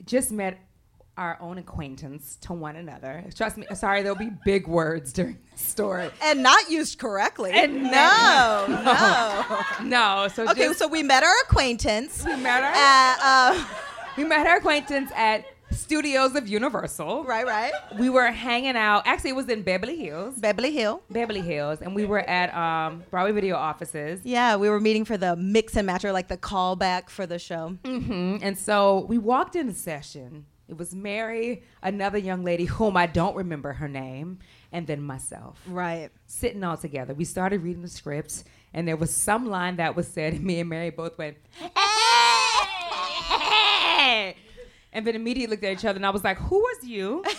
[0.04, 0.59] just met
[1.16, 3.24] our own acquaintance to one another.
[3.34, 3.66] Trust me.
[3.74, 6.10] Sorry, there'll be big words during this story.
[6.22, 7.52] and not used correctly.
[7.52, 8.82] And no, no.
[8.82, 9.60] no.
[9.82, 10.28] No.
[10.34, 12.24] So Okay, just- so we met our acquaintance.
[12.24, 12.72] We met our.
[12.74, 13.64] At, uh,
[14.16, 17.24] we met our acquaintance at Studios of Universal.
[17.24, 17.72] Right, right.
[17.98, 19.02] We were hanging out.
[19.06, 20.34] Actually, it was in Beverly Hills.
[20.36, 21.02] Beverly Hill.
[21.10, 24.20] Beverly Hills, and we were at um, Broadway Video offices.
[24.24, 27.38] Yeah, we were meeting for the mix and match or like the callback for the
[27.38, 27.76] show.
[27.82, 28.38] Mm-hmm.
[28.42, 30.46] And so we walked in the session.
[30.68, 34.40] It was Mary, another young lady whom I don't remember her name,
[34.72, 35.60] and then myself.
[35.66, 36.10] Right.
[36.26, 37.14] Sitting all together.
[37.14, 38.44] We started reading the scripts,
[38.74, 41.36] and there was some line that was said, and me and Mary both went,
[44.92, 47.24] and then immediately looked at each other, and I was like, Who was you?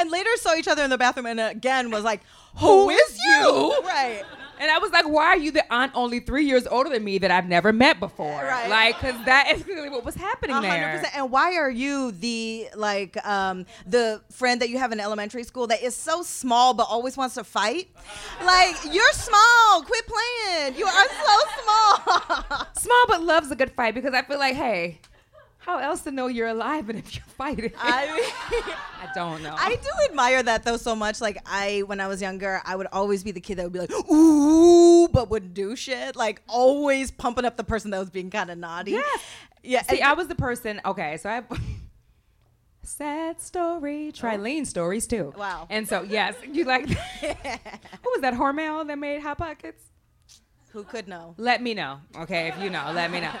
[0.00, 2.22] And later saw each other in the bathroom and again was like,
[2.56, 3.82] Who Who is you?
[3.84, 4.24] Right.
[4.60, 7.16] And I was like, why are you the aunt only three years older than me
[7.18, 8.28] that I've never met before?
[8.42, 8.68] Right.
[8.68, 10.70] Like, because that is clearly what was happening there.
[10.70, 11.16] hundred percent.
[11.16, 15.66] And why are you the like um the friend that you have in elementary school
[15.68, 17.88] that is so small but always wants to fight?
[18.44, 19.82] Like you're small.
[19.82, 20.76] Quit playing.
[20.76, 22.66] You are so small.
[22.76, 25.00] Small but loves a good fight because I feel like, hey,
[25.60, 27.72] how else to know you're alive and if you're fighting?
[27.78, 28.06] I
[28.52, 28.64] mean,
[29.02, 29.54] I don't know.
[29.56, 31.20] I do admire that though so much.
[31.20, 33.78] Like I, when I was younger, I would always be the kid that would be
[33.80, 36.16] like, "ooh," but wouldn't do shit.
[36.16, 38.92] Like always pumping up the person that was being kind of naughty.
[38.92, 39.02] Yeah,
[39.62, 39.82] yeah.
[39.82, 40.80] See, I was the person.
[40.84, 41.42] Okay, so I.
[42.82, 44.10] Sad story.
[44.12, 45.34] Trilene stories too.
[45.36, 45.66] Wow.
[45.68, 46.88] And so yes, you like.
[46.88, 49.84] Who was that Hormel that made Hot Pockets?
[50.72, 51.34] Who could know?
[51.36, 52.00] Let me know.
[52.20, 53.32] Okay, if you know, let me know.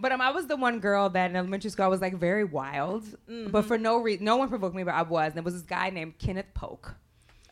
[0.00, 2.44] But um, I was the one girl that in elementary school I was like very
[2.44, 3.04] wild,
[3.50, 5.28] but for no reason, no one provoked me, but I was.
[5.28, 6.94] And there was this guy named Kenneth Polk.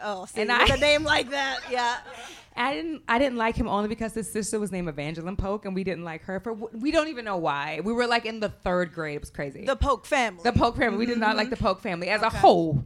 [0.00, 1.98] Oh, see, And with I- a name like that, yeah.
[2.58, 3.02] I didn't.
[3.06, 6.04] I didn't like him only because his sister was named Evangeline Polk, and we didn't
[6.04, 6.54] like her for.
[6.54, 7.80] We don't even know why.
[7.84, 9.16] We were like in the third grade.
[9.16, 9.66] It was crazy.
[9.66, 10.40] The Polk family.
[10.42, 10.96] The Polk family.
[10.98, 12.82] We did not like the Polk family as a whole,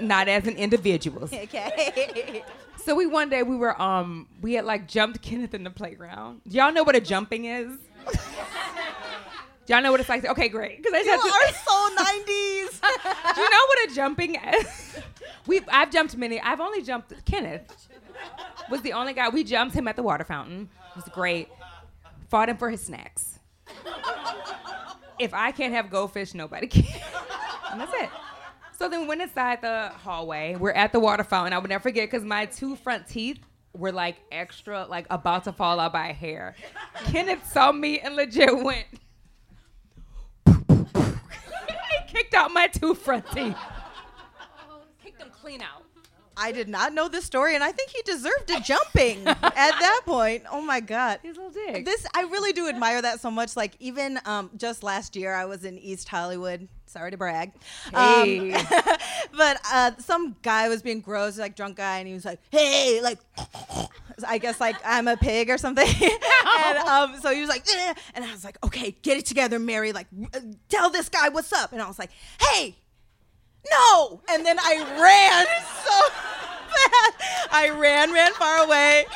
[0.00, 1.28] not as an individual.
[1.34, 2.42] Okay.
[2.84, 6.40] So we one day we were um we had like jumped Kenneth in the playground.
[6.48, 7.72] Do y'all know what a jumping is?
[9.66, 10.22] Y'all know what it's like.
[10.22, 10.78] To, okay, great.
[10.78, 12.80] Because I You are so 90s.
[13.34, 14.98] Do you know what a jumping is?
[15.46, 16.40] We've I've jumped many.
[16.40, 17.88] I've only jumped Kenneth
[18.70, 19.28] was the only guy.
[19.28, 20.68] We jumped him at the water fountain.
[20.90, 21.48] It was great.
[22.28, 23.38] Fought him for his snacks.
[25.18, 26.84] If I can't have goldfish, nobody can.
[27.72, 28.10] And that's it.
[28.78, 30.56] So then we went inside the hallway.
[30.56, 31.52] We're at the water fountain.
[31.52, 33.40] I would never forget because my two front teeth
[33.78, 36.56] were like extra, like about to fall out by hair.
[37.06, 38.86] Kenneth saw me and legit went.
[40.46, 40.54] he
[42.08, 43.56] kicked out my two front teeth.
[45.02, 45.84] Kicked them clean out.
[46.38, 50.00] I did not know this story, and I think he deserved a jumping at that
[50.06, 50.44] point.
[50.50, 51.84] Oh my god, he's a little dick.
[51.84, 53.56] This I really do admire that so much.
[53.56, 56.68] Like even um, just last year, I was in East Hollywood.
[56.86, 57.52] Sorry to brag,
[57.94, 58.52] Hey.
[58.54, 58.66] um,
[59.36, 63.00] but uh, some guy was being gross, like drunk guy, and he was like, "Hey,
[63.02, 63.18] like."
[64.26, 65.86] I guess like I'm a pig or something,
[66.60, 69.60] and um, so he was like, "Eh," and I was like, "Okay, get it together,
[69.60, 69.92] Mary.
[69.92, 72.10] Like, uh, tell this guy what's up." And I was like,
[72.40, 72.74] "Hey,
[73.70, 75.46] no!" And then I ran
[75.84, 76.10] so
[76.74, 77.48] fast.
[77.52, 79.06] I ran, ran far away.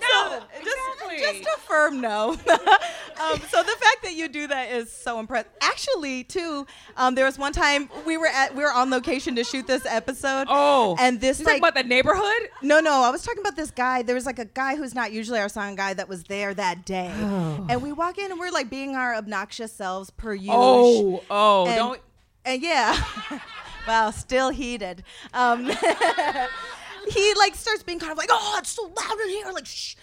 [0.00, 2.30] No, just, just a firm no.
[2.50, 5.50] um, so the fact that you do that is so impressive.
[5.60, 9.44] Actually, too, um, there was one time we were at we were on location to
[9.44, 10.46] shoot this episode.
[10.48, 12.48] Oh, and this You like talking about the neighborhood?
[12.62, 14.02] No, no, I was talking about this guy.
[14.02, 16.84] There was like a guy who's not usually our song guy that was there that
[16.86, 17.66] day, Oh.
[17.68, 20.54] and we walk in and we're like being our obnoxious selves per usual.
[20.56, 22.00] Oh, oh, and, don't-
[22.44, 23.02] And yeah,
[23.86, 25.04] wow, still heated.
[25.32, 25.64] Um,
[27.08, 29.96] he like starts being kind of like, oh, it's so loud in here, like shh.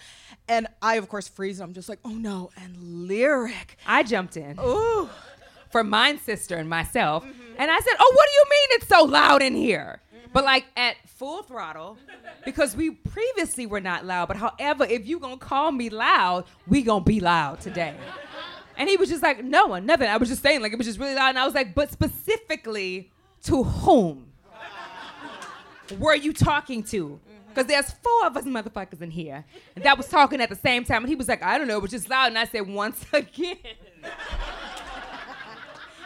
[0.48, 1.60] And I, of course, freeze.
[1.60, 2.50] And I'm just like, oh no.
[2.56, 2.76] And
[3.08, 3.76] lyric.
[3.86, 4.58] I jumped in.
[4.60, 5.08] Ooh.
[5.70, 7.24] For mine sister and myself.
[7.56, 10.00] And I said, Oh, what do you mean it's so loud in here?
[10.32, 11.98] But like at full throttle,
[12.44, 14.28] because we previously were not loud.
[14.28, 17.94] But however, if you gonna call me loud, we gonna be loud today.
[18.80, 20.08] And he was just like, no one, nothing.
[20.08, 21.28] I was just saying, like, it was just really loud.
[21.28, 23.10] And I was like, but specifically
[23.42, 24.28] to whom
[25.98, 27.20] were you talking to?
[27.48, 29.44] Because there's four of us motherfuckers in here.
[29.76, 31.02] And that was talking at the same time.
[31.02, 32.28] And he was like, I don't know, it was just loud.
[32.28, 33.58] And I said, once again.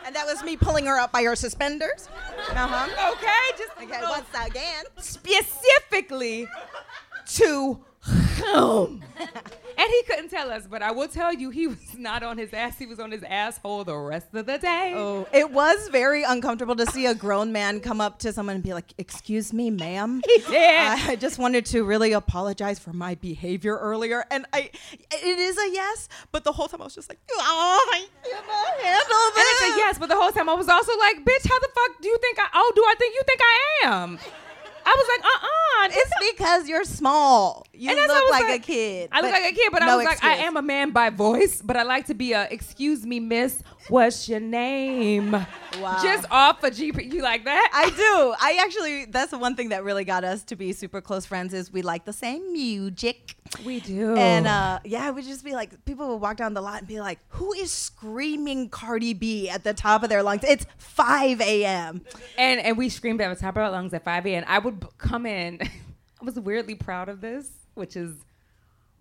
[0.04, 2.08] And that was me pulling her up by her suspenders.
[2.50, 3.12] Uh huh.
[3.12, 4.02] Okay, just okay.
[4.02, 4.84] Once again.
[4.98, 6.48] Specifically
[7.26, 7.78] to?
[9.78, 12.52] and he couldn't tell us, but I will tell you, he was not on his
[12.52, 12.78] ass.
[12.78, 14.92] He was on his asshole the rest of the day.
[14.94, 18.64] Oh, it was very uncomfortable to see a grown man come up to someone and
[18.64, 21.08] be like, "Excuse me, ma'am." He did.
[21.08, 25.70] I just wanted to really apologize for my behavior earlier, and I, it is a
[25.72, 29.62] yes, but the whole time I was just like, "Oh, I cannot handle And it's
[29.62, 32.08] a yes, but the whole time I was also like, bitch, how the fuck do
[32.08, 34.18] you think I, oh, do I think you think I am?
[34.86, 35.50] I was like, uh-uh.
[35.92, 37.66] It's because you're small.
[37.72, 39.08] You And I look like, like- a kid.
[39.12, 41.10] I look like a kid, but I no was like, I am a man by
[41.10, 45.32] voice, but I like to be a, excuse me, miss, what's your name?
[45.32, 46.00] Wow.
[46.02, 47.12] Just off a GP.
[47.12, 47.70] You like that?
[47.72, 48.34] I do.
[48.40, 51.52] I actually, that's the one thing that really got us to be super close friends
[51.52, 53.36] is we like the same music.
[53.64, 54.14] We do.
[54.16, 57.00] And uh, yeah, we'd just be like, people would walk down the lot and be
[57.00, 60.44] like, who is screaming Cardi B at the top of their lungs?
[60.44, 62.02] It's 5 a.m.
[62.38, 64.44] And and we screamed at the top of our lungs at 5 a.m.
[64.46, 65.60] I would come in.
[66.20, 68.14] I was weirdly proud of this, which is,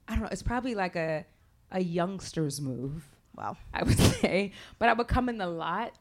[0.08, 1.26] I don't know, it's probably like a
[1.72, 3.12] a youngster's move.
[3.36, 3.58] Wow.
[3.74, 4.52] I would say.
[4.80, 5.94] But I would come in the lot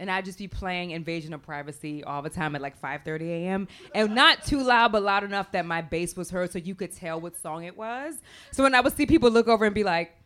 [0.00, 3.68] and I'd just be playing Invasion of Privacy all the time at like 5:30 a.m.
[3.94, 6.90] and not too loud, but loud enough that my bass was heard, so you could
[6.96, 8.14] tell what song it was.
[8.50, 10.16] So when I would see people look over and be like.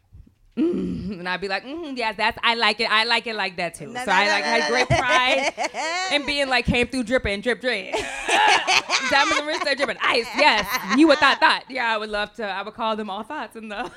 [0.56, 2.88] Mm, and I'd be like, mm, yes, that's I like it.
[2.88, 3.92] I like it like that too.
[3.92, 5.52] so I like had great pride
[6.12, 7.92] and being like came through dripping, drip, drip.
[9.10, 9.96] Diamonds and wrist, they're dripping.
[10.00, 10.64] Ice, yes.
[10.96, 11.64] You would thought thought.
[11.68, 12.44] Yeah, I would love to.
[12.46, 13.90] I would call them all thoughts in the.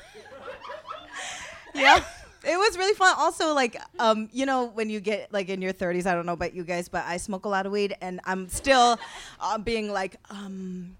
[1.76, 2.04] yeah.
[2.44, 3.14] It was really fun.
[3.18, 6.32] Also, like, um, you know, when you get like in your 30s, I don't know
[6.32, 8.98] about you guys, but I smoke a lot of weed, and I'm still
[9.40, 10.96] uh, being like, um,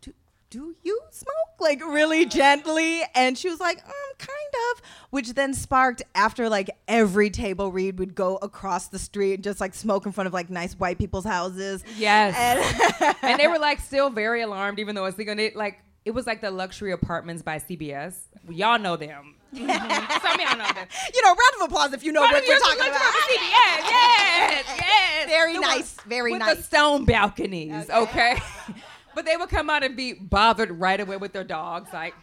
[0.00, 0.12] do,
[0.50, 1.34] do you smoke?
[1.60, 3.02] Like, really gently.
[3.14, 4.30] And she was like, um, kind
[4.72, 4.82] of.
[5.10, 9.60] Which then sparked after like every table read would go across the street and just
[9.60, 11.84] like smoke in front of like nice white people's houses.
[11.96, 12.34] Yes.
[12.36, 16.10] And, and they were like still very alarmed, even though it's like, it, like it
[16.10, 18.14] was like the luxury apartments by CBS.
[18.50, 19.33] Y'all know them.
[19.56, 20.86] Some y'all know them.
[21.14, 23.00] you know, round of applause if you know what we're talking about.
[23.00, 23.88] CBS.
[23.88, 25.26] Yes, yes.
[25.26, 26.56] Very The nice, very with nice.
[26.58, 28.38] the stone balconies, okay?
[29.14, 32.14] but they would come out and be bothered right away with their dogs, like.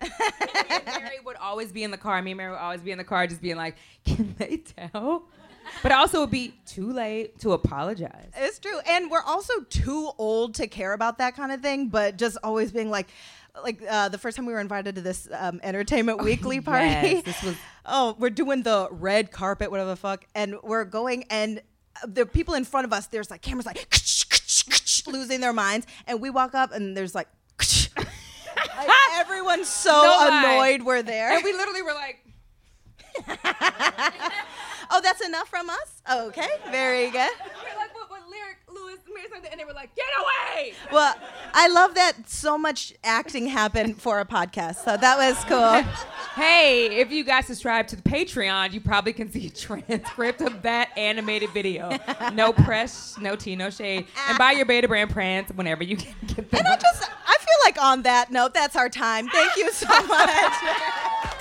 [0.00, 0.08] Me
[0.70, 2.22] and Mary would always be in the car.
[2.22, 5.24] Me and Mary would always be in the car, just being like, "Can they tell?"
[5.82, 8.30] But also, it would be too late to apologize.
[8.36, 8.78] It's true.
[8.88, 12.70] And we're also too old to care about that kind of thing, but just always
[12.72, 13.08] being like,
[13.62, 16.86] like uh, the first time we were invited to this um, Entertainment Weekly party.
[16.86, 17.56] yes, this was-
[17.86, 21.60] oh, we're doing the red carpet, whatever the fuck, and we're going and
[22.06, 23.88] the people in front of us, there's like cameras like
[25.06, 27.28] losing their minds, and we walk up and there's like.
[28.76, 30.42] like everyone's so No lie.
[30.44, 31.32] annoyed we're there.
[31.32, 32.24] And we literally were like,
[34.90, 36.02] oh, that's enough from us?
[36.28, 37.30] Okay, very good.
[38.28, 40.72] We're like, what, what lyric, Lewis, Mary something, and they were like, get away!
[40.92, 41.14] Well,
[41.52, 44.84] I love that so much acting happened for a podcast.
[44.84, 45.84] So that was cool.
[46.38, 50.62] Hey, if you guys subscribe to the Patreon, you probably can see a transcript of
[50.62, 51.98] that animated video.
[52.32, 54.06] No press, no tea, no shade.
[54.28, 56.60] And buy your Beta Brand prints whenever you can get them.
[56.60, 59.26] And I just, I feel like on that note, that's our time.
[59.26, 61.34] Thank you so much.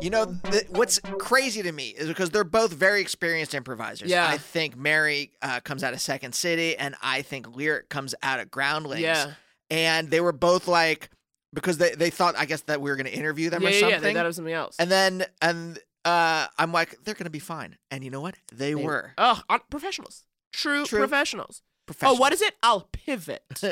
[0.00, 4.10] You know, th- what's crazy to me is because they're both very experienced improvisers.
[4.10, 4.26] Yeah.
[4.26, 8.40] I think Mary uh, comes out of Second City, and I think Lyric comes out
[8.40, 9.02] of Groundlings.
[9.02, 9.32] Yeah.
[9.70, 11.10] And they were both like,
[11.52, 13.72] because they, they thought, I guess, that we were going to interview them yeah, or
[13.72, 13.94] yeah, something.
[13.94, 14.00] yeah.
[14.00, 14.76] They thought it was something else.
[14.78, 17.76] And then, and uh, I'm like, they're going to be fine.
[17.90, 18.36] And you know what?
[18.52, 19.12] They, were.
[19.18, 20.24] Oh, on- professionals.
[20.52, 20.98] True, True.
[21.00, 21.62] professionals.
[21.86, 22.18] Professionals.
[22.18, 22.54] Oh, what is it?
[22.62, 23.42] I'll pivot.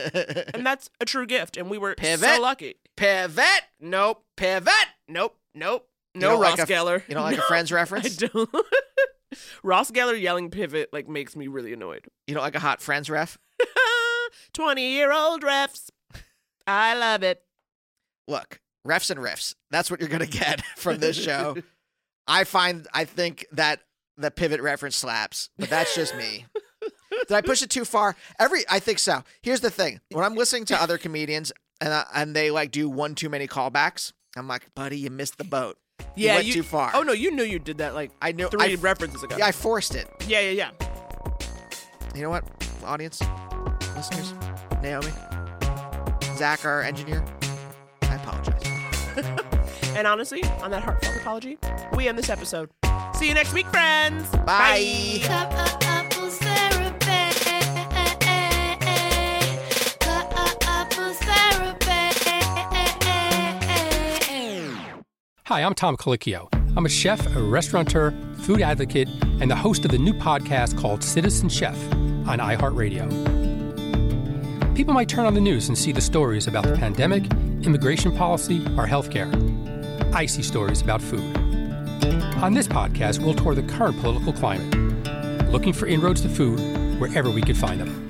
[0.54, 1.56] and that's a true gift.
[1.56, 2.28] And we were Pivot?
[2.28, 2.74] so lucky.
[2.96, 3.62] Pivot.
[3.80, 4.24] Nope.
[4.36, 4.72] Pivot.
[5.08, 5.36] Nope.
[5.54, 5.87] Nope.
[6.20, 7.02] No Ross like a- Geller.
[7.08, 8.22] you don't like a Friends reference?
[8.22, 8.50] I don't.
[9.62, 12.06] Ross Geller yelling pivot like makes me really annoyed.
[12.26, 13.38] You don't like a hot Friends ref?
[14.54, 15.90] 20 year old refs.
[16.66, 17.42] I love it.
[18.26, 19.54] Look, refs and riffs.
[19.70, 21.56] That's what you're going to get from this show.
[22.26, 23.80] I find, I think that
[24.16, 26.44] the pivot reference slaps, but that's just me.
[27.26, 28.16] Did I push it too far?
[28.38, 29.22] Every, I think so.
[29.42, 32.88] Here's the thing: when I'm listening to other comedians and uh, and they like do
[32.88, 35.78] one too many callbacks, I'm like, buddy, you missed the boat.
[36.16, 36.90] You Yeah, went you, too far.
[36.94, 39.36] Oh no, you knew you did that like I knew three I- references ago.
[39.38, 40.08] Yeah, I forced it.
[40.26, 40.70] yeah, yeah, yeah.
[42.14, 42.44] You know what,
[42.84, 43.22] audience,
[43.96, 44.34] listeners,
[44.82, 45.12] Naomi,
[46.36, 47.24] Zach, our engineer,
[48.02, 49.44] I apologize.
[49.96, 51.58] And honestly, on that heartfelt apology,
[51.96, 52.70] we end this episode.
[53.14, 54.28] See you next week, friends.
[54.46, 55.18] Bye.
[55.24, 55.82] Cup
[65.48, 66.46] Hi, I'm Tom Colicchio.
[66.76, 69.08] I'm a chef, a restaurateur, food advocate,
[69.40, 71.74] and the host of the new podcast called Citizen Chef
[72.28, 73.08] on iHeartRadio.
[74.76, 77.24] People might turn on the news and see the stories about the pandemic,
[77.62, 79.32] immigration policy, or healthcare.
[80.14, 81.34] I see stories about food.
[82.42, 84.70] On this podcast, we'll tour the current political climate,
[85.50, 86.60] looking for inroads to food
[87.00, 88.07] wherever we could find them.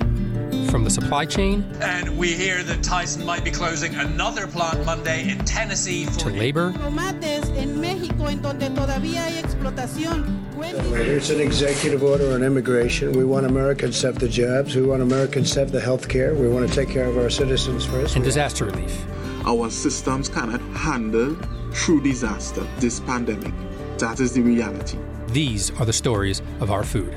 [0.69, 5.29] From the supply chain And we hear that Tyson might be closing another plant Monday
[5.29, 10.37] in Tennessee to labor tomates en México en donde todavía hay explotación.
[10.61, 13.13] It's an executive order on immigration.
[13.13, 14.75] We want Americans to have the jobs.
[14.75, 16.33] We want Americans to have the health care.
[16.35, 18.15] We want to take care of our citizens first.
[18.15, 19.05] and disaster relief.
[19.45, 21.35] Our systems cannot handle
[21.73, 23.53] true disaster, this pandemic.
[23.97, 24.97] That is the reality.
[25.29, 27.15] These are the stories of our food.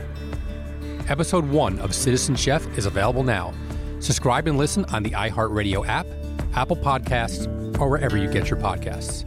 [1.08, 3.52] Episode 1 of Citizen Chef is available now.
[4.00, 6.06] Subscribe and listen on the iHeartRadio app,
[6.54, 7.46] Apple Podcasts,
[7.80, 9.24] or wherever you get your podcasts.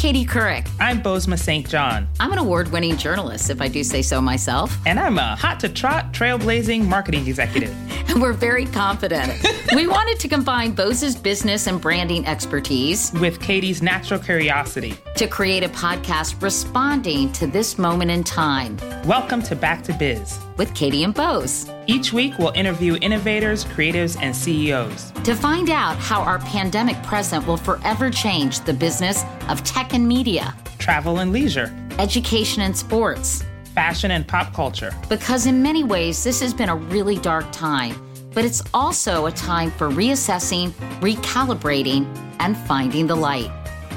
[0.00, 0.66] Katie Couric.
[0.80, 1.68] I'm Bozoma St.
[1.68, 2.08] John.
[2.20, 4.74] I'm an award winning journalist, if I do say so myself.
[4.86, 7.76] And I'm a hot to trot, trailblazing marketing executive.
[8.10, 9.46] And we're very confident.
[9.74, 15.62] we wanted to combine Bose's business and branding expertise with Katie's natural curiosity to create
[15.62, 18.78] a podcast responding to this moment in time.
[19.04, 21.70] Welcome to Back to Biz with Katie and Bose.
[21.86, 27.46] Each week, we'll interview innovators, creatives, and CEOs to find out how our pandemic present
[27.46, 33.42] will forever change the business of tech and media, travel and leisure, education and sports,
[33.74, 34.92] fashion and pop culture.
[35.08, 37.94] Because in many ways, this has been a really dark time,
[38.34, 42.04] but it's also a time for reassessing, recalibrating,
[42.38, 43.50] and finding the light.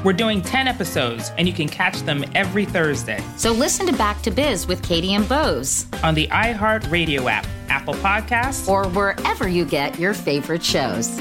[0.03, 3.23] We're doing 10 episodes, and you can catch them every Thursday.
[3.37, 7.47] So listen to Back to Biz with Katie and Bose on the iHeart Radio app,
[7.69, 11.17] Apple Podcasts, or wherever you get your favorite shows.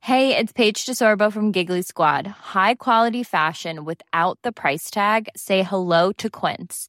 [0.00, 2.26] Hey, it's Paige DeSorbo from Giggly Squad.
[2.26, 5.28] High quality fashion without the price tag.
[5.34, 6.88] Say hello to Quince.